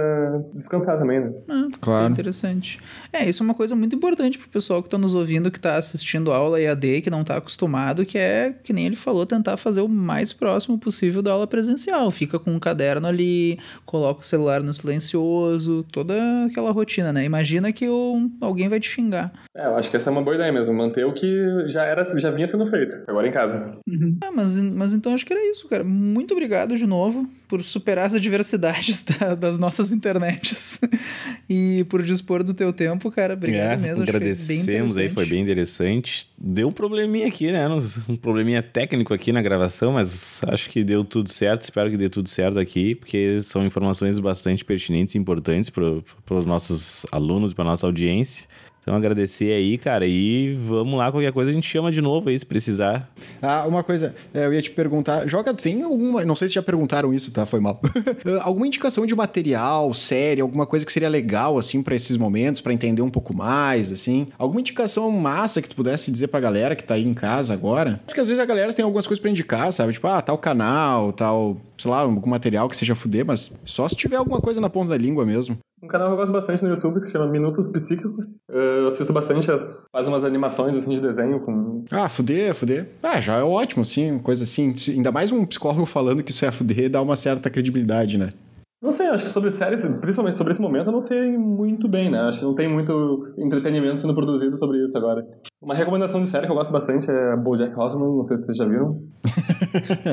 descansar 0.53 0.97
também, 0.97 1.19
né? 1.19 1.31
Ah, 1.49 1.67
Claro. 1.81 2.12
Interessante. 2.12 2.79
É, 3.12 3.27
isso 3.27 3.41
é 3.41 3.45
uma 3.45 3.53
coisa 3.53 3.75
muito 3.75 3.95
importante 3.95 4.38
pro 4.38 4.47
pessoal 4.49 4.81
que 4.81 4.89
tá 4.89 4.97
nos 4.97 5.13
ouvindo, 5.13 5.51
que 5.51 5.59
tá 5.59 5.75
assistindo 5.75 6.31
aula 6.31 6.62
EAD, 6.62 7.01
que 7.01 7.09
não 7.09 7.23
tá 7.23 7.38
acostumado, 7.38 7.88
que 8.06 8.17
é, 8.17 8.54
que 8.63 8.71
nem 8.73 8.86
ele 8.86 8.95
falou, 8.95 9.25
tentar 9.25 9.58
fazer 9.58 9.82
o 9.82 9.88
mais 9.88 10.34
próximo 10.34 10.78
possível 10.78 11.21
da 11.21 11.32
aula 11.32 11.47
presencial. 11.47 12.10
Fica 12.12 12.39
com 12.39 12.52
um 12.54 12.60
caderno 12.60 13.08
ali, 13.08 13.58
coloca 13.86 14.21
o 14.21 14.25
celular 14.25 14.62
no 14.63 14.73
silencioso, 14.73 15.86
toda 15.91 16.13
aquela 16.45 16.71
rotina, 16.71 17.12
né? 17.13 17.23
Imagina 17.25 17.71
que 17.71 17.88
o- 17.88 18.30
alguém 18.41 18.67
vai 18.69 18.80
te 18.80 18.89
xingar. 18.89 19.32
É, 19.56 19.65
eu 19.65 19.75
acho 19.75 19.89
que 19.89 19.97
essa 19.97 20.10
é 20.10 20.12
uma 20.12 20.21
boa 20.21 20.36
ideia 20.36 20.52
mesmo, 20.52 20.73
manter 20.73 21.06
o 21.06 21.13
que 21.13 21.28
já 21.67 21.84
era, 21.84 22.04
já 22.19 22.32
vinha 22.32 22.47
sendo 22.47 22.65
feito, 22.65 23.02
agora 23.08 23.28
em 23.28 23.32
casa. 23.32 23.78
Ah, 24.23 24.32
mas, 24.34 24.58
mas 24.58 24.93
então 24.93 25.13
acho 25.13 25.25
que 25.25 25.34
era 25.34 25.52
isso, 25.52 25.67
cara. 25.67 25.84
Muito 25.84 26.32
obrigado 26.34 26.75
de 26.75 26.86
novo 26.86 27.28
por 27.49 27.63
superar 27.63 28.05
as 28.05 28.13
adversidades 28.13 29.01
da- 29.19 29.33
das 29.35 29.57
nossas 29.57 29.91
internets 29.91 30.79
e 31.49 31.83
por 31.89 32.03
dispor 32.03 32.43
do 32.43 32.53
teu 32.53 32.71
tempo, 32.71 33.09
cara. 33.12 33.33
Obrigado 33.33 33.71
É, 33.71 33.75
mesmo. 33.77 34.03
agradecemos 34.03 34.95
aí, 34.95 35.09
foi 35.09 35.25
bem 35.25 35.41
interessante. 35.41 36.29
Deu 36.38 36.67
um 36.67 36.71
probleminha 36.71 37.27
aqui, 37.27 37.51
né? 37.51 37.67
Um 38.07 38.15
probleminha 38.15 38.62
técnico 38.62 39.13
aqui 39.13 39.31
na 39.33 39.41
gravação, 39.41 39.93
mas 39.93 40.41
acho 40.47 40.69
que 40.69 40.83
deu 40.83 41.03
tudo 41.03 41.27
certo. 41.29 41.63
Espero 41.63 41.89
que 41.89 41.97
dê 41.97 42.07
tudo 42.07 42.29
certo 42.29 42.59
aqui, 42.59 42.93
porque 42.95 43.41
são 43.41 43.65
informações 43.65 44.19
bastante 44.19 44.63
pertinentes 44.63 45.15
e 45.15 45.17
importantes 45.17 45.69
para 45.71 45.83
os 46.29 46.45
nossos 46.45 47.05
alunos, 47.12 47.51
para 47.53 47.65
nossa 47.65 47.88
audiência. 47.88 48.47
Então 48.89 48.97
agradecer 48.97 49.52
aí, 49.52 49.78
cara, 49.78 50.08
e 50.08 50.56
vamos 50.56 50.97
lá, 50.97 51.12
qualquer 51.12 51.32
coisa 51.32 51.52
a 51.52 51.54
gente 51.54 51.69
chama 51.69 51.91
de 51.91 52.02
novo 52.02 52.30
aí, 52.30 52.39
se 52.39 52.43
precisar. 52.43 53.08
Ah, 53.39 53.63
uma 53.67 53.84
coisa, 53.84 54.15
é, 54.34 54.47
eu 54.47 54.52
ia 54.52 54.60
te 54.63 54.71
perguntar, 54.71 55.28
Joga, 55.28 55.54
tem 55.54 55.84
alguma, 55.84 56.25
não 56.25 56.36
sei 56.36 56.47
se 56.47 56.56
já 56.56 56.63
perguntaram 56.63 57.13
isso, 57.13 57.32
tá? 57.32 57.45
Foi 57.45 57.60
mal. 57.60 57.80
Ah, 58.25 58.45
alguma 58.47 58.65
indicação 58.65 59.06
de 59.06 59.15
material, 59.15 59.93
série, 59.93 60.41
alguma 60.41 60.65
coisa 60.65 60.86
que 60.86 60.91
seria 60.91 61.08
legal, 61.08 61.58
assim, 61.58 61.84
pra 61.84 61.95
esses 61.95 62.17
momentos, 62.17 62.62
pra 62.62 62.73
entender 62.73 63.02
um 63.02 63.10
pouco 63.10 63.34
mais, 63.34 63.91
assim? 63.91 64.28
Alguma 64.38 64.60
indicação 64.60 65.10
massa 65.12 65.62
que 65.62 65.69
tu 65.69 65.75
pudesse 65.75 66.12
dizer 66.12 66.28
pra 66.28 66.39
galera 66.39 66.75
que 66.75 66.84
tá 66.84 66.95
aí 66.95 67.06
em 67.06 67.13
casa 67.13 67.54
agora? 67.54 68.02
Porque 68.06 68.19
às 68.19 68.28
vezes 68.28 68.41
a 68.41 68.45
galera 68.45 68.73
tem 68.73 68.84
algumas 68.84 69.06
coisas 69.06 69.21
pra 69.21 69.30
indicar, 69.30 69.71
sabe? 69.71 69.93
Tipo, 69.93 70.08
ah, 70.08 70.21
tal 70.21 70.38
canal, 70.38 71.13
tal, 71.13 71.58
sei 71.78 71.91
lá, 71.91 71.99
algum 71.99 72.30
material 72.30 72.67
que 72.67 72.75
seja 72.75 72.95
fuder, 72.95 73.25
mas 73.25 73.52
só 73.63 73.88
se 73.88 73.95
tiver 73.95 74.15
alguma 74.15 74.41
coisa 74.41 74.60
na 74.60 74.69
ponta 74.69 74.89
da 74.89 74.97
língua 74.97 75.25
mesmo. 75.25 75.58
Um 75.81 75.87
canal 75.87 76.07
que 76.07 76.13
eu 76.13 76.17
gosto 76.17 76.31
bastante 76.31 76.63
no 76.63 76.69
YouTube 76.69 76.99
que 76.99 77.05
se 77.05 77.11
chama 77.13 77.27
Minutos 77.27 77.67
Psíquicos. 77.67 78.33
Eu 78.49 78.87
assisto 78.87 79.13
bastante, 79.13 79.49
as, 79.49 79.77
faz 79.91 80.07
umas 80.07 80.25
animações 80.25 80.75
assim 80.75 80.95
de 80.95 81.01
desenho 81.01 81.39
com. 81.39 81.85
Ah, 81.89 82.09
fuder, 82.09 82.53
fuder. 82.53 82.89
Ah, 83.01 83.21
já 83.21 83.37
é 83.37 83.43
ótimo, 83.43 83.83
assim, 83.83 84.19
coisa 84.19 84.43
assim. 84.43 84.73
Ainda 84.89 85.11
mais 85.11 85.31
um 85.31 85.45
psicólogo 85.45 85.85
falando 85.85 86.21
que 86.21 86.31
isso 86.31 86.45
é 86.45 86.51
fuder 86.51 86.89
dá 86.89 87.01
uma 87.01 87.15
certa 87.15 87.49
credibilidade, 87.49 88.17
né? 88.17 88.33
Não 88.81 88.93
sei, 88.95 89.07
acho 89.07 89.25
que 89.25 89.29
sobre 89.29 89.51
séries, 89.51 89.81
principalmente 89.99 90.37
sobre 90.37 90.53
esse 90.53 90.61
momento, 90.61 90.87
eu 90.87 90.93
não 90.93 91.01
sei 91.01 91.37
muito 91.37 91.85
bem, 91.89 92.09
né? 92.09 92.21
Acho 92.21 92.39
que 92.39 92.45
não 92.45 92.55
tem 92.55 92.69
muito 92.69 93.33
entretenimento 93.37 93.99
sendo 93.99 94.13
produzido 94.15 94.57
sobre 94.57 94.81
isso 94.81 94.97
agora. 94.97 95.21
Uma 95.61 95.73
recomendação 95.75 96.21
de 96.21 96.27
série 96.27 96.45
que 96.45 96.51
eu 96.51 96.55
gosto 96.55 96.71
bastante 96.71 97.11
é 97.11 97.35
BoJack 97.35 97.77
Horseman, 97.77 98.07
não 98.15 98.23
sei 98.23 98.37
se 98.37 98.43
vocês 98.43 98.57
já 98.57 98.65
viram. 98.65 99.01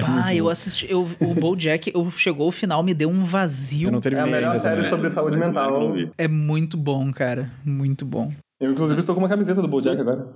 Ah, 0.07 0.35
eu 0.35 0.50
assisti. 0.50 0.90
Eu, 0.90 1.07
o 1.20 1.35
Bojack, 1.35 1.90
eu 1.94 2.11
chegou 2.11 2.44
ao 2.46 2.52
final, 2.52 2.83
me 2.83 2.92
deu 2.92 3.09
um 3.09 3.22
vazio. 3.22 3.88
Eu 3.88 3.92
não 3.92 3.98
É 3.98 4.00
a 4.00 4.02
terminei 4.02 4.31
melhor 4.31 4.48
ainda 4.48 4.61
série 4.61 4.74
também. 4.76 4.90
sobre 4.90 5.11
saúde 5.11 5.38
mental. 5.38 5.94
É 6.18 6.29
muito 6.29 6.76
bom, 6.76 7.11
cara. 7.11 7.50
Muito 7.64 8.05
bom. 8.05 8.31
Eu, 8.61 8.72
inclusive, 8.72 8.98
estou 9.00 9.14
com 9.14 9.20
uma 9.20 9.29
camiseta 9.29 9.62
do 9.62 9.68
BoJack 9.68 9.98
agora. 10.00 10.29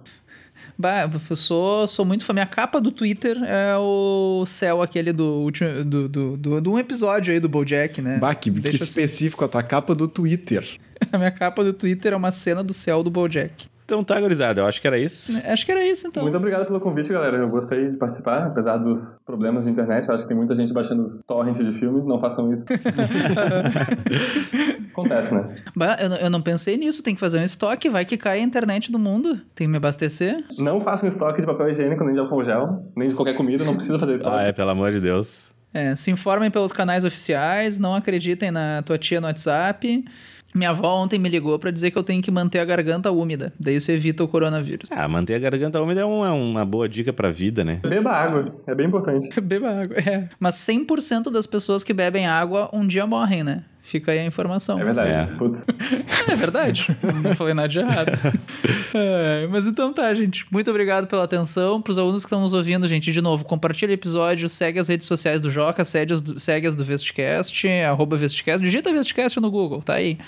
Bah, 0.79 1.09
eu 1.29 1.37
sou, 1.37 1.87
sou 1.87 2.05
muito 2.05 2.25
fã. 2.25 2.33
Minha 2.33 2.47
capa 2.47 2.81
do 2.81 2.91
Twitter 2.91 3.37
é 3.45 3.77
o 3.77 4.45
céu 4.47 4.83
aquele 4.83 5.13
do 5.13 5.25
último. 5.25 5.85
Do, 5.85 6.09
do, 6.09 6.37
do, 6.37 6.61
do 6.61 6.73
um 6.73 6.79
episódio 6.79 7.33
aí 7.33 7.41
do 7.41 7.49
Bojack, 7.49 8.01
né? 8.01 8.19
Bah, 8.19 8.35
que, 8.35 8.51
que 8.51 8.61
Deixa 8.61 8.77
assim. 8.77 8.85
específico 8.85 9.45
a 9.45 9.49
tua 9.49 9.63
capa 9.63 9.95
do 9.95 10.09
Twitter. 10.09 10.67
A 11.13 11.17
minha 11.17 11.31
capa 11.31 11.65
do 11.65 11.73
Twitter 11.73 12.13
é 12.13 12.17
uma 12.17 12.31
cena 12.31 12.63
do 12.63 12.75
céu 12.75 13.03
do 13.03 13.11
Bojack. 13.11 13.70
Então 13.91 14.05
tá, 14.05 14.21
gurizada, 14.21 14.61
eu 14.61 14.67
acho 14.67 14.81
que 14.81 14.87
era 14.87 14.97
isso. 14.99 15.37
Acho 15.45 15.67
que 15.67 15.73
era 15.73 15.85
isso, 15.85 16.07
então. 16.07 16.23
Muito 16.23 16.37
obrigado 16.37 16.65
pelo 16.65 16.79
convite, 16.81 17.13
galera. 17.13 17.39
Eu 17.39 17.49
gostei 17.49 17.89
de 17.89 17.97
participar, 17.97 18.47
apesar 18.47 18.77
dos 18.77 19.19
problemas 19.27 19.65
de 19.65 19.71
internet. 19.73 20.07
Eu 20.09 20.15
acho 20.15 20.23
que 20.25 20.29
tem 20.29 20.37
muita 20.37 20.55
gente 20.55 20.73
baixando 20.73 21.19
torrent 21.27 21.59
de 21.59 21.73
filme. 21.73 22.01
Não 22.07 22.21
façam 22.21 22.53
isso. 22.53 22.65
Acontece, 24.93 25.35
né? 25.35 25.55
Bah, 25.77 25.97
eu, 26.01 26.09
não- 26.09 26.17
eu 26.17 26.31
não 26.31 26.43
pensei 26.43 26.77
nisso. 26.77 27.03
Tem 27.03 27.15
que 27.15 27.21
fazer 27.21 27.39
um 27.39 27.45
estoque. 27.45 27.89
Vai 27.89 28.05
que 28.05 28.17
cai 28.17 28.39
a 28.39 28.43
internet 28.43 28.91
do 28.93 28.99
mundo. 28.99 29.35
Tem 29.55 29.67
que 29.67 29.71
me 29.71 29.77
abastecer. 29.77 30.45
Não 30.61 30.81
façam 30.81 31.09
estoque 31.09 31.41
de 31.41 31.47
papel 31.47 31.69
higiênico, 31.69 32.05
nem 32.05 32.15
de 32.15 32.21
álcool 32.21 32.45
gel, 32.45 32.85
nem 32.97 33.09
de 33.09 33.15
qualquer 33.15 33.37
comida. 33.37 33.65
Não 33.65 33.75
precisa 33.75 33.99
fazer 33.99 34.15
estoque. 34.15 34.37
Ah, 34.37 34.43
é, 34.43 34.53
pelo 34.53 34.71
amor 34.71 34.91
de 34.93 35.01
Deus. 35.01 35.51
É, 35.73 35.95
se 35.95 36.11
informem 36.11 36.51
pelos 36.51 36.73
canais 36.73 37.05
oficiais. 37.05 37.79
Não 37.79 37.95
acreditem 37.95 38.51
na 38.51 38.83
tua 38.83 38.99
tia 38.99 39.21
no 39.21 39.27
WhatsApp. 39.27 40.05
Minha 40.55 40.71
avó 40.71 41.01
ontem 41.03 41.19
me 41.19 41.29
ligou 41.29 41.57
pra 41.59 41.71
dizer 41.71 41.91
que 41.93 41.99
eu 41.99 42.03
tenho 42.03 42.21
que 42.21 42.31
manter 42.31 42.59
a 42.59 42.65
garganta 42.65 43.11
úmida. 43.13 43.53
Daí 43.59 43.77
isso 43.77 43.91
evita 43.93 44.25
o 44.25 44.29
coronavírus. 44.29 44.91
Ah, 44.91 45.07
manter 45.07 45.35
a 45.35 45.39
garganta 45.39 45.81
úmida 45.81 46.01
é, 46.01 46.05
um- 46.05 46.25
é 46.25 46.31
uma 46.31 46.65
boa 46.65 46.89
dica 46.89 47.13
pra 47.13 47.31
vida, 47.31 47.63
né? 47.63 47.81
Beba 47.83 48.11
água. 48.11 48.61
É 48.67 48.75
bem 48.75 48.87
importante. 48.89 49.29
Beba 49.41 49.71
água, 49.83 49.97
é. 49.99 50.29
Mas 50.41 50.57
100% 50.57 51.31
das 51.31 51.47
pessoas 51.47 51.85
que 51.85 51.93
bebem 51.95 52.27
água 52.27 52.69
um 52.73 52.85
dia 52.87 53.07
morrem, 53.07 53.45
né? 53.45 53.63
Fica 53.83 54.13
aí 54.13 54.19
a 54.19 54.25
informação. 54.25 54.79
É 54.79 54.85
verdade. 54.85 55.11
É. 55.11 56.31
É 56.31 56.37
verdade. 56.37 56.87
Não 57.25 57.35
falei 57.35 57.55
nada 57.55 57.69
de 57.69 57.79
errado. 57.79 58.13
É, 58.93 59.47
mas 59.49 59.69
então 59.69 59.93
tá, 59.93 60.13
gente. 60.15 60.45
Muito 60.51 60.69
obrigado 60.69 61.07
pela 61.07 61.23
atenção. 61.23 61.81
Pros 61.81 61.97
alunos 61.97 62.25
que 62.25 62.27
estão 62.27 62.41
nos 62.41 62.53
ouvindo, 62.53 62.89
gente, 62.89 63.13
de 63.13 63.21
novo, 63.21 63.45
compartilha 63.45 63.91
o 63.91 63.95
episódio, 63.95 64.49
segue 64.49 64.81
as 64.81 64.89
redes 64.89 65.07
sociais 65.07 65.41
do 65.41 65.49
Joca, 65.49 65.85
segue 65.85 66.13
as 66.13 66.21
do, 66.21 66.41
segue 66.41 66.67
as 66.67 66.75
do 66.75 66.85
Vestcast, 66.85 67.69
arroba 67.89 68.17
Vestcast. 68.17 68.61
Digita 68.61 68.93
Vestcast 68.93 69.39
no 69.39 69.49
Google, 69.49 69.81
tá 69.81 69.95
aí. 69.95 70.19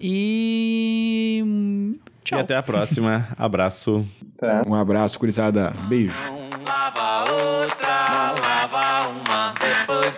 E. 0.00 1.42
hum, 1.44 1.96
Tchau. 2.24 2.38
E 2.38 2.42
até 2.42 2.56
a 2.56 2.62
próxima. 2.62 3.28
Abraço. 3.36 4.04
Tá. 4.38 4.62
Um 4.66 4.74
abraço, 4.74 5.18
gurizada. 5.18 5.74
Beijo. 5.88 6.45